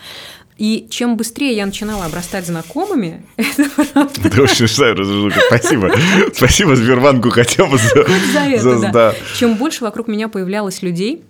[0.59, 4.29] И чем быстрее я начинала обрастать знакомыми, это правда.
[4.29, 4.67] Да очень
[5.47, 5.91] Спасибо.
[6.35, 8.77] Спасибо Сбербанку хотя бы за, за это.
[8.77, 9.15] За, да.
[9.35, 11.23] Чем больше вокруг меня появлялось людей,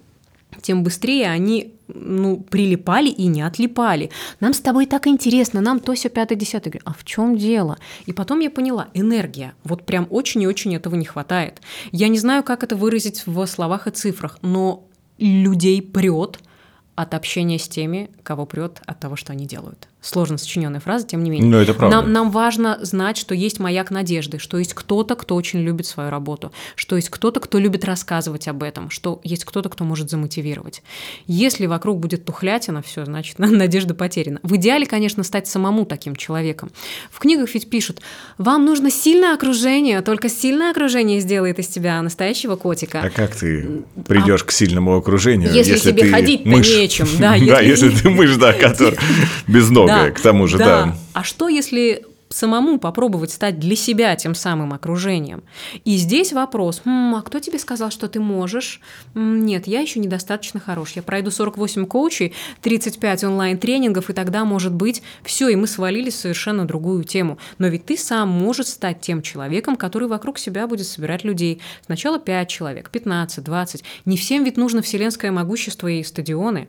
[0.61, 4.09] тем быстрее они ну, прилипали и не отлипали.
[4.39, 6.71] Нам с тобой так интересно, нам то все пятое, десятое.
[6.71, 7.77] Говорю, а в чем дело?
[8.05, 9.53] И потом я поняла, энергия.
[9.63, 11.61] Вот прям очень и очень этого не хватает.
[11.91, 14.85] Я не знаю, как это выразить в словах и цифрах, но
[15.17, 16.39] людей прет–
[16.95, 19.87] от общения с теми, кого прет от того, что они делают.
[20.03, 21.49] Сложно сочиненная фраза, тем не менее.
[21.49, 21.95] Но это правда.
[21.95, 26.09] Нам, нам важно знать, что есть маяк надежды, что есть кто-то, кто очень любит свою
[26.09, 30.83] работу, что есть кто-то, кто любит рассказывать об этом, что есть кто-то, кто может замотивировать.
[31.25, 34.41] Если вокруг будет тухлятина, все, значит, надежда потеряна.
[34.43, 36.69] В идеале, конечно, стать самому таким человеком.
[37.09, 38.01] В книгах ведь пишут,
[38.37, 43.01] вам нужно сильное окружение, только сильное окружение сделает из тебя настоящего котика.
[43.01, 44.45] А как ты придешь а...
[44.45, 46.67] к сильному окружению, если, если тебе ходить мышь?
[46.67, 47.07] нечем?
[47.19, 48.99] Да, если ты мышь, да, который
[49.47, 50.65] без ног да, к тому же, да.
[50.65, 50.95] да.
[51.13, 55.43] А что, если самому попробовать стать для себя тем самым окружением.
[55.85, 58.81] И здесь вопрос, а кто тебе сказал, что ты можешь?
[59.15, 60.93] М, нет, я еще недостаточно хорош.
[60.93, 66.15] Я пройду 48 коучей, 35 онлайн-тренингов, и тогда, может быть, все, и мы свалили в
[66.15, 67.37] совершенно другую тему.
[67.57, 71.61] Но ведь ты сам можешь стать тем человеком, который вокруг себя будет собирать людей.
[71.85, 73.83] Сначала 5 человек, 15, 20.
[74.05, 76.67] Не всем ведь нужно вселенское могущество и стадионы.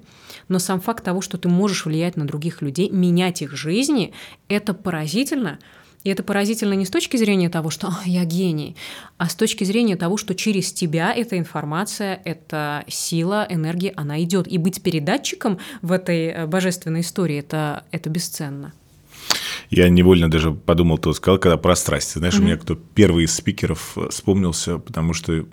[0.48, 4.12] Но сам факт того, что ты можешь влиять на других людей, менять их жизни,
[4.48, 5.58] это поразительно.
[6.04, 8.76] И это поразительно не с точки зрения того, что я гений,
[9.16, 14.46] а с точки зрения того, что через тебя эта информация, эта сила, энергия, она идет.
[14.46, 18.74] И быть передатчиком в этой э, божественной истории это, это бесценно.
[19.70, 22.18] Я невольно даже подумал, ты сказал, когда про страсти.
[22.18, 22.40] Знаешь, mm-hmm.
[22.40, 25.44] у меня кто первый из спикеров э, вспомнился, потому что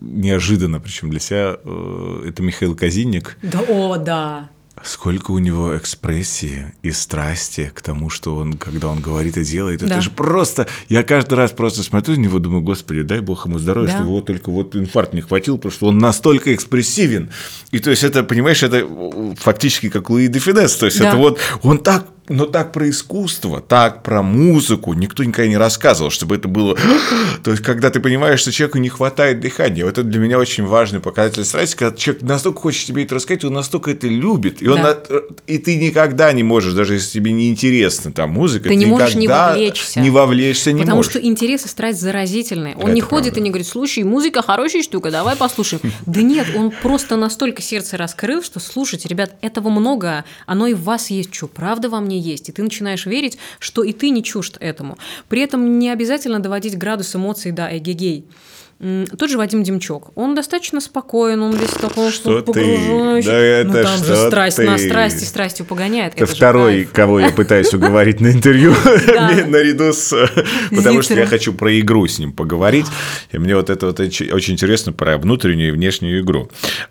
[0.00, 3.38] неожиданно, причем для себя, э, это Михаил Казинник.
[3.42, 4.50] Да, о, да.
[4.84, 9.80] Сколько у него экспрессии и страсти к тому, что он, когда он говорит и делает,
[9.80, 9.86] да.
[9.86, 10.68] это же просто...
[10.88, 13.94] Я каждый раз просто смотрю на него, думаю, господи, дай бог ему здоровья, да.
[13.94, 17.30] что его только вот инфаркт не хватил, потому что он настолько экспрессивен.
[17.72, 18.86] И то есть это, понимаешь, это
[19.38, 21.08] фактически как Луи де Финес, то есть да.
[21.08, 26.10] это вот он так но так про искусство, так про музыку никто никогда не рассказывал,
[26.10, 26.76] чтобы это было...
[27.44, 30.64] То есть, когда ты понимаешь, что человеку не хватает дыхания, вот это для меня очень
[30.64, 34.68] важный показатель страсти, когда человек настолько хочет тебе это рассказать, он настолько это любит, и,
[34.68, 34.98] он да.
[35.46, 38.86] и ты никогда не можешь, даже если тебе не интересна там музыка, ты, ты не
[38.86, 40.00] можешь не вовлечься.
[40.00, 41.12] Не вовлечься не Потому можешь.
[41.12, 42.74] что интерес и страсть заразительные.
[42.76, 43.40] Он это не ходит правда.
[43.40, 45.82] и не говорит, слушай, музыка хорошая штука, давай послушаем.
[46.06, 50.82] Да нет, он просто настолько сердце раскрыл, что слушайте, ребят, этого много, оно и в
[50.82, 54.22] вас есть, что правда во мне есть, и ты начинаешь верить, что и ты не
[54.22, 54.98] чужд этому.
[55.28, 58.24] При этом не обязательно доводить градус эмоций до эгегей.
[58.80, 63.26] Тот же Вадим Демчок, он достаточно спокоен, он весь такой что погружающий.
[63.26, 64.66] Да это ну, там что же страсть ты...
[64.66, 66.14] на страсти, страстью погоняет.
[66.14, 68.72] Это, это второй, кого я пытаюсь уговорить на интервью
[69.48, 70.14] наряду с...
[70.70, 72.86] Потому что я хочу про игру с ним поговорить.
[73.32, 76.48] И мне вот это вот очень интересно про внутреннюю и внешнюю игру.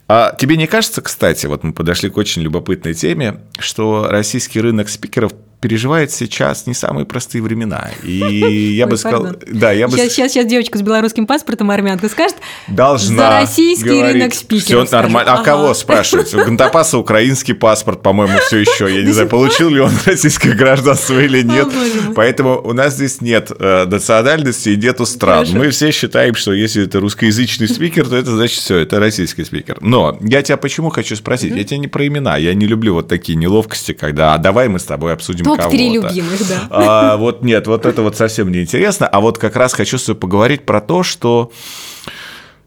[0.10, 4.90] А тебе не кажется, кстати, вот мы подошли к очень любопытной теме, что российский рынок
[4.90, 7.90] спикеров переживает сейчас не самые простые времена.
[8.04, 9.36] И я бы сказал...
[9.48, 9.98] Да, я бы...
[9.98, 12.38] Сейчас, сейчас, сейчас девочка с белорусским паспортом армянка скажет,
[12.68, 14.88] Должна за российский говорить, рынок спикеров.
[14.88, 15.34] Все нормально.
[15.34, 16.34] А кого спрашивать?
[16.36, 18.94] У Гантапаса украинский паспорт, по-моему, все еще.
[18.94, 21.68] Я не знаю, получил ли он российское гражданство или нет.
[22.16, 25.48] Поэтому у нас здесь нет э, национальности и нету стран.
[25.54, 29.78] Мы все считаем, что если это русскоязычный спикер, то это значит все, это российский спикер.
[29.82, 31.56] Но я тебя почему хочу спросить?
[31.56, 32.38] Я тебя не про имена.
[32.38, 36.48] Я не люблю вот такие неловкости, когда «а давай мы с тобой обсудим Топ-3 любимых,
[36.48, 36.68] да.
[36.70, 39.08] А, вот нет, вот это вот совсем не интересно.
[39.08, 41.52] А вот как раз хочу с тобой поговорить про то, что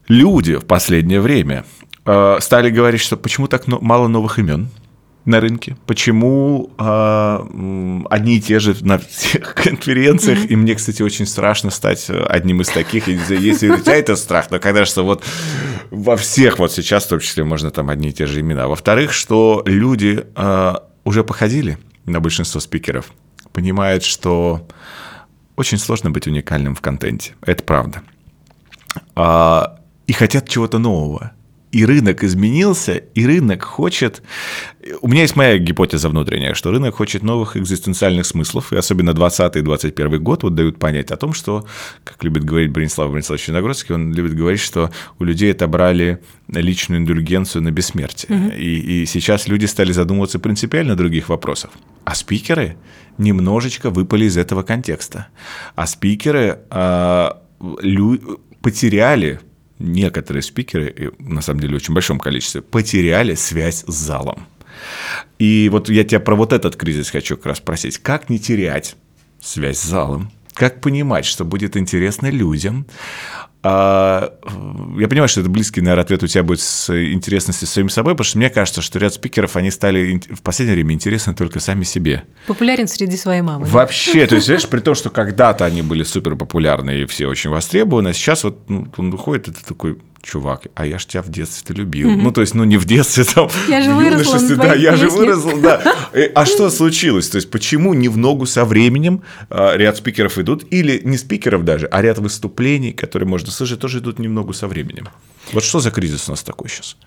[0.07, 1.65] люди в последнее время
[2.05, 4.69] э, стали говорить, что почему так мало новых имен.
[5.23, 10.47] на рынке, почему э, одни и те же на всех конференциях, mm-hmm.
[10.47, 14.59] и мне, кстати, очень страшно стать одним из таких, если у тебя это страх, но
[14.59, 15.23] когда что вот
[15.91, 18.67] во всех вот сейчас, в том числе, можно там одни и те же имена.
[18.67, 20.73] Во-вторых, что люди э,
[21.03, 23.11] уже походили на большинство спикеров,
[23.53, 24.67] понимают, что
[25.55, 28.01] очень сложно быть уникальным в контенте, это правда,
[29.15, 31.33] а, и хотят чего-то нового
[31.71, 34.21] и рынок изменился, и рынок хочет...
[35.01, 39.55] У меня есть моя гипотеза внутренняя, что рынок хочет новых экзистенциальных смыслов, и особенно 20
[39.55, 41.65] и 21 год вот дают понять о том, что,
[42.03, 46.19] как любит говорить Бронислав Брониславович Виногродский, он любит говорить, что у людей отобрали
[46.49, 48.37] личную индульгенцию на бессмертие.
[48.37, 48.51] Угу.
[48.57, 51.71] И, и сейчас люди стали задумываться принципиально о других вопросах.
[52.03, 52.75] А спикеры
[53.17, 55.27] немножечко выпали из этого контекста.
[55.75, 57.29] А спикеры э,
[57.81, 59.39] лю, потеряли
[59.81, 64.47] некоторые спикеры, на самом деле в очень большом количестве, потеряли связь с залом.
[65.39, 67.97] И вот я тебя про вот этот кризис хочу как раз спросить.
[67.97, 68.95] Как не терять
[69.41, 70.31] связь с залом?
[70.53, 72.85] Как понимать, что будет интересно людям?
[73.63, 74.33] А,
[74.97, 78.13] я понимаю, что это близкий, наверное, ответ у тебя будет с интересностью с самим собой,
[78.13, 81.83] потому что мне кажется, что ряд спикеров, они стали в последнее время интересны только сами
[81.83, 82.23] себе.
[82.47, 83.65] Популярен среди своей мамы.
[83.67, 87.51] Вообще, то есть, знаешь, при том, что когда-то они были супер популярны и все очень
[87.51, 91.29] востребованы, а сейчас вот ну, он выходит, это такой чувак, а я ж тебя в
[91.29, 92.09] детстве любил.
[92.09, 92.21] Mm-hmm.
[92.21, 95.09] Ну, то есть, ну, не в детстве, там, я же в юношестве, да, я же
[95.09, 95.95] выросла, да.
[96.35, 97.29] А что случилось?
[97.29, 101.63] То есть, почему не в ногу со временем а, ряд спикеров идут, или не спикеров
[101.63, 105.09] даже, а ряд выступлений, которые можно слышать, тоже идут не в ногу со временем?
[105.53, 106.97] Вот что за кризис у нас такой сейчас?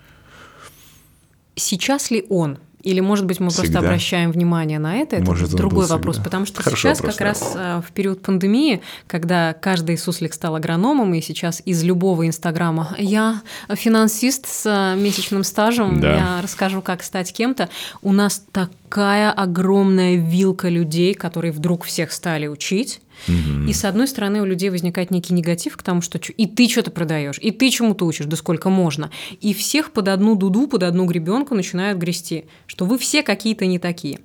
[1.55, 2.57] Сейчас ли он?
[2.85, 3.63] Или, может быть, мы всегда.
[3.63, 5.15] просто обращаем внимание на это?
[5.15, 6.17] Это может, другой вопрос.
[6.17, 6.25] Всегда.
[6.25, 7.25] Потому что Хорошо сейчас вопрос, как да.
[7.25, 12.95] раз а, в период пандемии, когда каждый суслик стал агрономом, и сейчас из любого инстаграма
[12.99, 13.41] я
[13.73, 16.15] финансист с а, месячным стажем, да.
[16.15, 17.69] я расскажу, как стать кем-то,
[18.03, 24.41] у нас такая огромная вилка людей, которые вдруг всех стали учить, и с одной стороны
[24.41, 28.05] у людей возникает некий негатив к тому, что и ты что-то продаешь, и ты чему-то
[28.05, 29.11] учишь, да сколько можно.
[29.41, 33.79] И всех под одну дуду, под одну гребенку начинают грести, что вы все какие-то не
[33.79, 34.19] такие.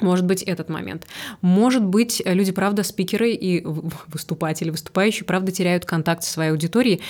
[0.00, 1.06] Может быть, этот момент.
[1.40, 7.00] Может быть, люди, правда, спикеры и выступатели, выступающие, правда, теряют контакт со своей аудиторией.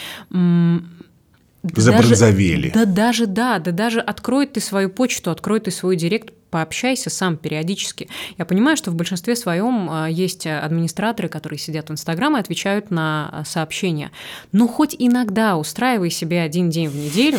[1.74, 2.70] Забронзовели.
[2.70, 7.10] Даже, да даже, да, да даже открой ты свою почту, открой ты свой директ, пообщайся
[7.10, 8.08] сам периодически.
[8.38, 12.90] Я понимаю, что в большинстве своем а, есть администраторы, которые сидят в Инстаграм и отвечают
[12.90, 14.10] на а, сообщения.
[14.52, 17.38] Но хоть иногда устраивай себе один день в неделю,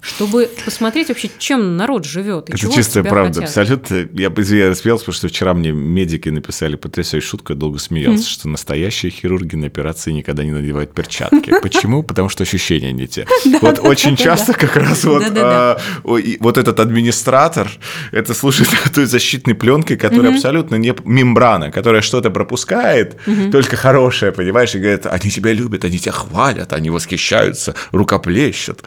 [0.00, 2.50] чтобы посмотреть вообще, чем народ живет.
[2.50, 3.40] Это чистая правда.
[3.40, 3.58] Хотят.
[3.58, 4.08] Абсолютно.
[4.12, 8.32] Я, я рассмеялся, потому что вчера мне медики написали потрясающую шутку, я долго смеялся, mm-hmm.
[8.32, 11.52] что настоящие хирурги на операции никогда не надевают перчатки.
[11.62, 12.02] Почему?
[12.02, 13.26] Потому что ощущения не те.
[13.60, 17.68] Вот очень часто как раз вот а, вот этот администратор,
[18.12, 23.16] это служит той защитной пленкой, которая абсолютно не мембрана, которая что-то пропускает,
[23.50, 28.82] только хорошее, понимаешь, и говорит, они тебя любят, они тебя хвалят, они восхищаются, рукоплещут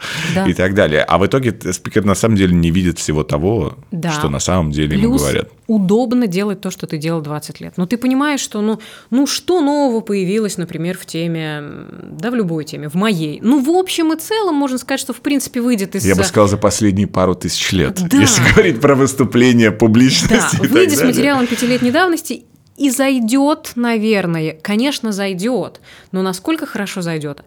[0.46, 0.99] и так далее.
[1.02, 4.10] А в итоге спикер на самом деле не видит всего того, да.
[4.10, 5.48] что на самом деле Плюс ему говорят.
[5.66, 7.74] удобно делать то, что ты делал 20 лет.
[7.76, 8.80] Но ты понимаешь, что ну,
[9.10, 11.62] ну что нового появилось, например, в теме,
[12.02, 13.40] да в любой теме, в моей.
[13.42, 16.06] Ну, в общем и целом, можно сказать, что в принципе выйдет из...
[16.06, 18.16] Я бы сказал, за последние пару тысяч лет, да.
[18.16, 20.56] если говорить про выступление публичности.
[20.60, 22.44] Да, выйдет с материалом пятилетней давности
[22.80, 27.42] и зайдет, наверное, конечно, зайдет, но насколько хорошо зайдет?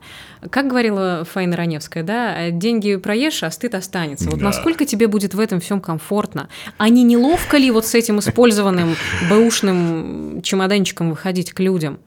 [0.51, 4.29] Как говорила Фаина Раневская, да, деньги проешь, а стыд останется.
[4.29, 4.45] Вот да.
[4.45, 6.49] насколько тебе будет в этом всем комфортно?
[6.77, 8.95] А не неловко ли вот с этим использованным
[9.27, 11.97] бэушным чемоданчиком выходить к людям?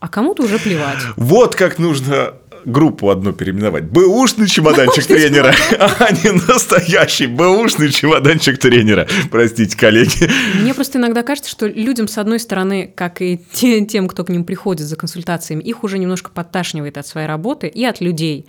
[0.00, 0.98] А кому-то уже плевать.
[1.14, 2.34] Вот как нужно
[2.64, 3.84] группу одну переименовать.
[3.84, 9.06] Бэушный чемоданчик тренера, а не настоящий бэушный чемоданчик тренера.
[9.30, 10.30] Простите, коллеги.
[10.60, 14.44] Мне просто иногда кажется, что людям, с одной стороны, как и тем, кто к ним
[14.44, 18.46] приходит за консультациями, их уже немножко подташнивает от своей работы и от людей.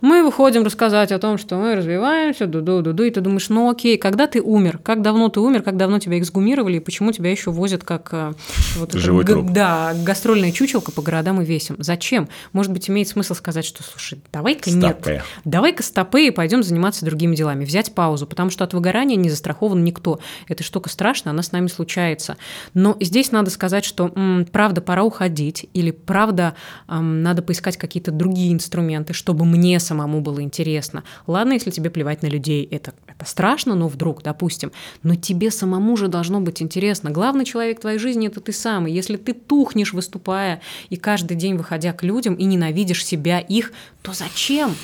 [0.00, 4.26] Мы выходим рассказать о том, что мы развиваемся, ду-ду-ду-ду, и ты думаешь, ну окей, когда
[4.26, 4.78] ты умер?
[4.82, 5.62] Как давно ты умер?
[5.62, 6.76] Как давно тебя эксгумировали?
[6.76, 8.32] И почему тебя еще возят как э,
[8.76, 9.50] вот Живой это, труп.
[9.50, 11.76] Да, гастрольная чучелка по городам и весим?
[11.78, 12.28] Зачем?
[12.52, 15.06] Может быть, имеет смысл сказать, что, слушай, давай-ка нет,
[15.44, 19.82] давай-ка стопы и пойдем заниматься другими делами, взять паузу, потому что от выгорания не застрахован
[19.82, 20.20] никто.
[20.48, 22.36] Эта штука страшная, она с нами случается.
[22.74, 26.54] Но здесь надо сказать, что м, правда пора уходить, или правда
[26.88, 31.04] м, надо поискать какие-то другие инструменты, чтобы мне самому было интересно.
[31.26, 34.72] Ладно, если тебе плевать на людей, это, это страшно, но вдруг, допустим,
[35.02, 37.10] но тебе самому же должно быть интересно.
[37.10, 38.86] Главный человек твоей жизни– это ты сам.
[38.86, 43.72] И если ты тухнешь, выступая, и каждый день выходя к людям, и ненавидишь себя, их,
[44.02, 44.74] то зачем?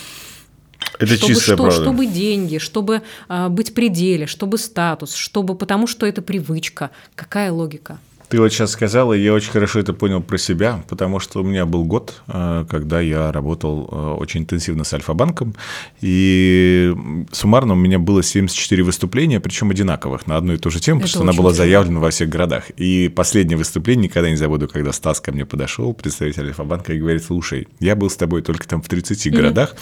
[0.98, 1.82] Это чтобы чистая что, правда.
[1.82, 6.90] чтобы деньги, чтобы э, быть при деле, чтобы статус, чтобы потому что это привычка.
[7.14, 7.98] Какая логика?
[8.33, 11.45] Ты вот сейчас сказала, и я очень хорошо это понял про себя, потому что у
[11.45, 15.55] меня был год, э, когда я работал э, очень интенсивно с Альфа-банком,
[16.01, 16.95] и
[17.30, 21.09] суммарно у меня было 74 выступления, причем одинаковых, на одну и ту же тему, Это
[21.09, 21.66] потому что она была тяжело.
[21.66, 22.70] заявлена во всех городах.
[22.78, 27.24] И последнее выступление, никогда не забуду, когда Стас ко мне подошел, представитель Альфа-банка, и говорит,
[27.24, 29.76] слушай, я был с тобой только там в 30 городах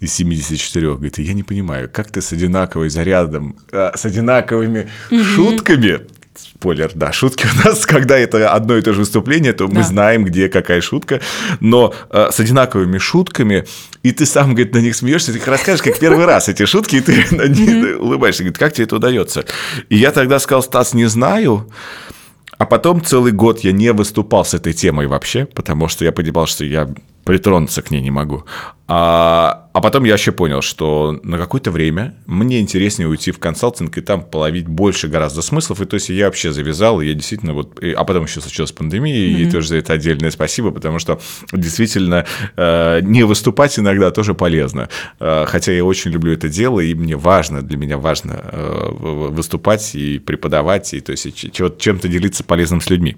[0.00, 6.00] из 74, говорит, я не понимаю, как ты с одинаковой зарядом, э, с одинаковыми шутками
[6.36, 9.82] Спойлер, да, шутки у нас, когда это одно и то же выступление, то мы Да.
[9.82, 11.20] знаем, где какая шутка,
[11.60, 13.64] но э, с одинаковыми шутками,
[14.02, 16.96] и ты сам, говорит, на них смеешься, ты их расскажешь как первый раз эти шутки,
[16.96, 19.44] и ты на них улыбаешься, говорит, как тебе это удается?
[19.88, 21.70] И я тогда сказал, Стас, не знаю,
[22.58, 26.46] а потом целый год я не выступал с этой темой вообще, потому что я понимал,
[26.46, 26.88] что я
[27.24, 28.44] притронуться к ней не могу.
[28.86, 33.96] А, а потом я вообще понял, что на какое-то время мне интереснее уйти в консалтинг
[33.96, 35.80] и там половить больше гораздо смыслов.
[35.80, 37.82] И то есть я вообще завязал, и я действительно вот...
[37.82, 41.18] и- а потом еще случилась пандемия, и тоже за это отдельное спасибо, потому что
[41.52, 44.90] действительно э, не выступать иногда тоже полезно.
[45.18, 48.88] Э, хотя я очень люблю это дело, и мне важно, для меня важно э,
[49.30, 53.16] выступать и преподавать, и то есть чем-то делиться полезным с людьми.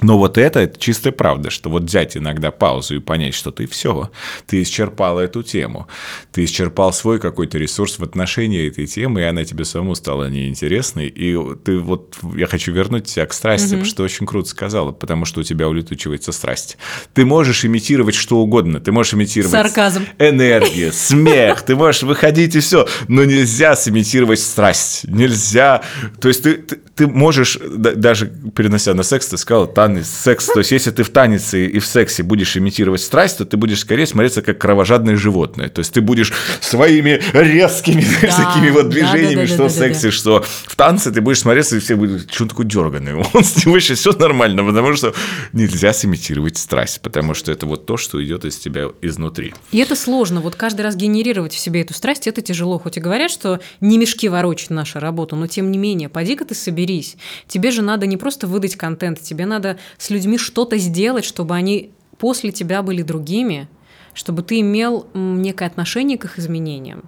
[0.00, 3.66] Но вот это, это чистая правда, что вот взять иногда паузу и понять, что ты
[3.66, 4.10] все,
[4.46, 5.88] ты исчерпал эту тему,
[6.32, 11.08] ты исчерпал свой какой-то ресурс в отношении этой темы, и она тебе самому стала неинтересной,
[11.08, 15.24] и ты вот, я хочу вернуть тебя к страсти, потому что очень круто сказала, потому
[15.24, 16.78] что у тебя улетучивается страсть.
[17.14, 20.06] Ты можешь имитировать что угодно, ты можешь имитировать Сарказм.
[20.18, 25.82] энергию, смех, ты можешь выходить и все, но нельзя сымитировать страсть, нельзя,
[26.20, 30.46] то есть ты, ты, ты можешь, да- даже перенося на секс, ты сказал танец, секс,
[30.46, 33.80] то есть если ты в танце и в сексе будешь имитировать страсть, то ты будешь
[33.80, 39.34] скорее смотреться как кровожадное животное, то есть ты будешь своими резкими Да, такими вот движениями,
[39.34, 42.44] да, да, что в сексе, что в танце ты будешь смотреться, и все будут, что
[42.44, 45.14] он такой дерганый, он с него еще все нормально, потому что
[45.52, 49.54] нельзя сымитировать страсть, потому что это вот то, что идет из тебя изнутри.
[49.72, 50.40] И это сложно.
[50.40, 52.78] Вот каждый раз генерировать в себе эту страсть, это тяжело.
[52.78, 56.54] Хоть и говорят, что не мешки ворочать наша работа, но тем не менее, поди-ка ты
[56.54, 57.16] соберись.
[57.46, 61.92] Тебе же надо не просто выдать контент, тебе надо с людьми что-то сделать, чтобы они
[62.18, 63.68] после тебя были другими,
[64.14, 67.04] чтобы ты имел некое отношение к их изменениям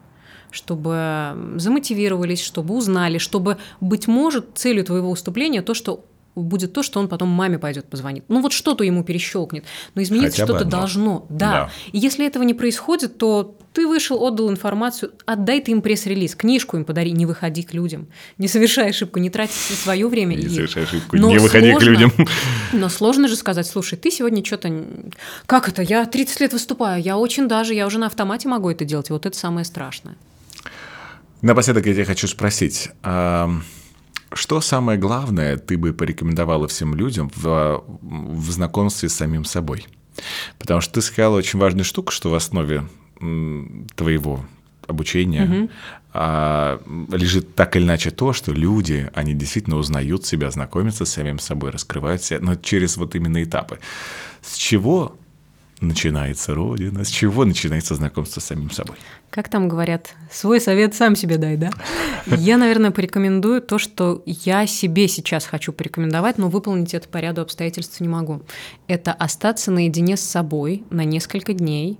[0.52, 6.04] чтобы замотивировались, чтобы узнали, чтобы, быть может, целью твоего выступления то, что
[6.34, 8.24] будет то, что он потом маме пойдет позвонит.
[8.28, 9.64] Ну вот что-то ему перещелкнет,
[9.94, 11.26] но измениться что-то должно.
[11.28, 11.50] Да.
[11.50, 11.70] Да.
[11.92, 16.76] И если этого не происходит, то ты вышел, отдал информацию, отдай ты им пресс-релиз, книжку
[16.76, 20.34] им подари, не выходи к людям, не совершай ошибку, не трать свое время.
[20.34, 22.12] Не и совершай ошибку, Но не выходи к сложно- людям.
[22.72, 24.84] Но сложно же сказать, слушай, ты сегодня что-то...
[25.46, 25.82] Как это?
[25.82, 29.12] Я 30 лет выступаю, я очень даже, я уже на автомате могу это делать, и
[29.12, 30.16] вот это самое страшное.
[31.42, 38.50] Напоследок я тебя хочу спросить, что самое главное ты бы порекомендовала всем людям в, в
[38.50, 39.86] знакомстве с самим собой?
[40.58, 42.84] Потому что ты сказала очень важную штуку, что в основе
[43.94, 44.44] твоего
[44.86, 45.68] обучения
[46.12, 46.80] а,
[47.12, 51.70] лежит так или иначе то, что люди, они действительно узнают себя, знакомятся с самим собой,
[51.70, 53.78] раскрывают себя, но через вот именно этапы.
[54.42, 55.16] С чего
[55.80, 58.96] начинается Родина, с чего начинается знакомство с самим собой?
[59.30, 61.70] Как там говорят, свой совет сам себе дай, да?
[62.26, 67.40] Я, наверное, порекомендую то, что я себе сейчас хочу порекомендовать, но выполнить это по ряду
[67.40, 68.42] обстоятельств не могу.
[68.88, 71.98] Это остаться наедине с собой на несколько дней,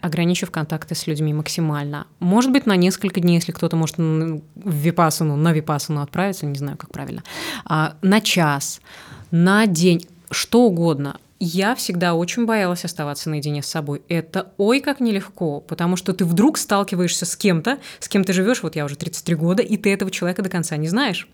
[0.00, 2.06] ограничив контакты с людьми максимально.
[2.18, 6.76] Может быть, на несколько дней, если кто-то может в випасану, на випасану отправиться, не знаю,
[6.76, 7.22] как правильно,
[7.64, 8.80] а, на час,
[9.30, 11.18] на день, что угодно.
[11.38, 14.02] Я всегда очень боялась оставаться наедине с собой.
[14.08, 18.62] Это ой как нелегко, потому что ты вдруг сталкиваешься с кем-то, с кем ты живешь,
[18.62, 21.28] вот я уже 33 года, и ты этого человека до конца не знаешь.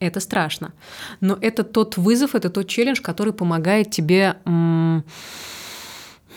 [0.00, 0.72] Это страшно.
[1.20, 5.04] Но это тот вызов, это тот челлендж, который помогает тебе м,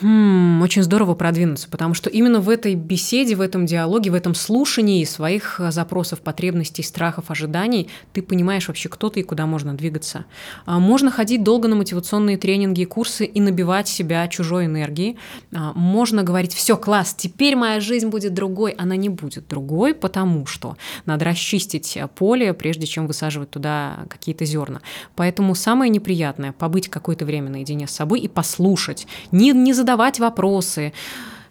[0.01, 4.33] Хм, очень здорово продвинуться, потому что именно в этой беседе, в этом диалоге, в этом
[4.33, 9.75] слушании своих э, запросов, потребностей, страхов, ожиданий ты понимаешь вообще, кто ты и куда можно
[9.75, 10.25] двигаться.
[10.65, 15.17] А, Можно ходить долго на мотивационные тренинги и курсы и набивать себя чужой энергией.
[15.53, 18.71] А, Можно говорить, все, класс, теперь моя жизнь будет другой.
[18.71, 24.45] Она не будет другой, потому что надо расчистить э, поле, прежде чем высаживать туда какие-то
[24.45, 24.81] зерна.
[25.15, 30.93] Поэтому самое неприятное– побыть какое-то время наедине с собой и послушать, не, не задавать вопросы,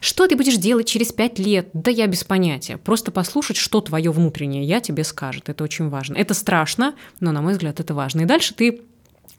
[0.01, 1.69] что ты будешь делать через пять лет?
[1.75, 2.79] Да я без понятия.
[2.79, 5.49] Просто послушать, что твое внутреннее я тебе скажет.
[5.49, 6.17] Это очень важно.
[6.17, 8.23] Это страшно, но, на мой взгляд, это важно.
[8.23, 8.83] И дальше ты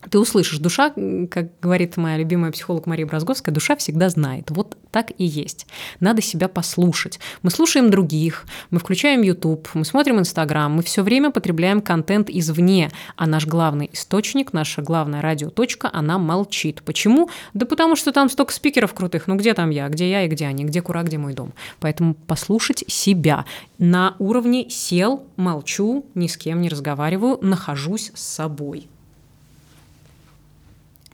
[0.09, 0.59] ты услышишь.
[0.59, 0.93] Душа,
[1.29, 4.49] как говорит моя любимая психолог Мария Бразговская, душа всегда знает.
[4.49, 5.67] Вот так и есть.
[5.99, 7.19] Надо себя послушать.
[7.43, 12.91] Мы слушаем других, мы включаем YouTube, мы смотрим Instagram, мы все время потребляем контент извне,
[13.15, 16.81] а наш главный источник, наша главная радиоточка, она молчит.
[16.83, 17.29] Почему?
[17.53, 19.27] Да потому что там столько спикеров крутых.
[19.27, 21.53] Ну где там я, где я и где они, где кура, где мой дом.
[21.79, 23.45] Поэтому послушать себя.
[23.77, 28.87] На уровне сел, молчу, ни с кем не разговариваю, нахожусь с собой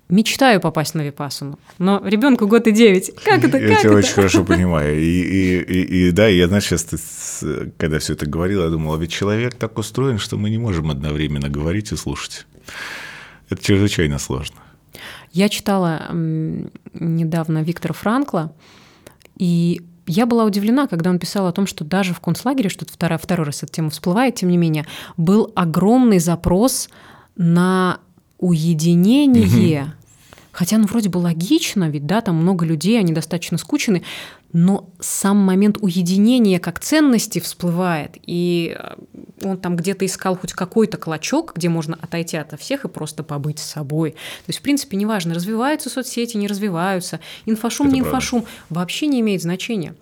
[0.09, 3.11] мечтаю попасть на Випасуну, но ребенку год и девять.
[3.23, 3.57] Как это?
[3.57, 3.99] Я как тебя это?
[3.99, 4.99] очень хорошо понимаю.
[4.99, 7.43] И, и, и, и да, я, знаешь, сейчас,
[7.77, 10.91] когда все это говорил, я думал, а ведь человек так устроен, что мы не можем
[10.91, 12.45] одновременно говорить и слушать.
[13.49, 14.57] Это чрезвычайно сложно.
[15.31, 18.53] Я читала недавно Виктора Франкла,
[19.37, 23.17] и я была удивлена, когда он писал о том, что даже в концлагере, что второй,
[23.19, 24.85] второй раз эта тема всплывает, тем не менее,
[25.17, 26.89] был огромный запрос
[27.35, 27.99] на
[28.37, 29.93] уединение.
[30.57, 34.01] Хотя, ну, вроде бы логично, ведь, да, там много людей, они достаточно скучны,
[34.53, 38.95] но сам момент уединения как ценности всплывает, и э,
[39.43, 43.59] он там где-то искал хоть какой-то клочок, где можно отойти от всех и просто побыть
[43.59, 44.13] с собой.
[44.13, 48.17] То есть, в принципе, неважно, развиваются соцсети, не развиваются, инфошум, Это не правда.
[48.17, 49.93] инфошум, вообще не имеет значения.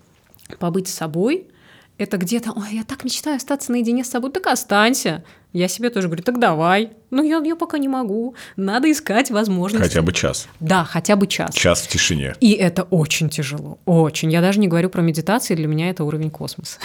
[0.58, 1.48] Побыть с собой–
[1.98, 5.24] это где-то, ой, я так мечтаю остаться наедине с собой, так останься.
[5.54, 6.92] Я себе тоже говорю, так давай.
[7.12, 8.36] Ну, я, я пока не могу.
[8.58, 9.88] Надо искать возможности.
[9.88, 10.50] Хотя бы час.
[10.60, 11.56] Да, хотя бы час.
[11.56, 12.36] Час в тишине.
[12.42, 13.80] И это очень тяжело.
[13.86, 14.34] Очень.
[14.34, 16.80] Я даже не говорю про медитации, для меня это уровень космоса.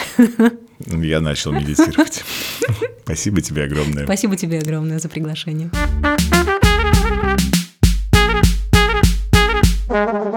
[0.87, 2.23] Я начал медитировать.
[3.05, 4.05] Спасибо тебе огромное.
[4.05, 5.71] Спасибо тебе огромное за приглашение.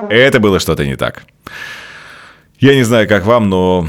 [0.10, 1.26] Это было что-то не так.
[2.60, 3.88] Я не знаю, как вам, но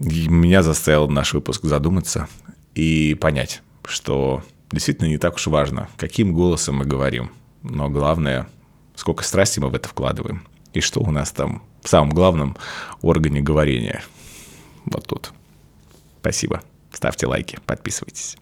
[0.00, 2.28] меня заставил наш выпуск задуматься
[2.74, 4.42] и понять, что
[4.72, 7.30] действительно не так уж важно, каким голосом мы говорим,
[7.62, 8.48] но главное,
[8.94, 10.42] сколько страсти мы в это вкладываем,
[10.72, 12.56] и что у нас там в самом главном
[13.02, 14.02] органе говорения.
[14.86, 15.32] Вот тут.
[16.20, 16.62] Спасибо.
[16.92, 18.36] Ставьте лайки, подписывайтесь.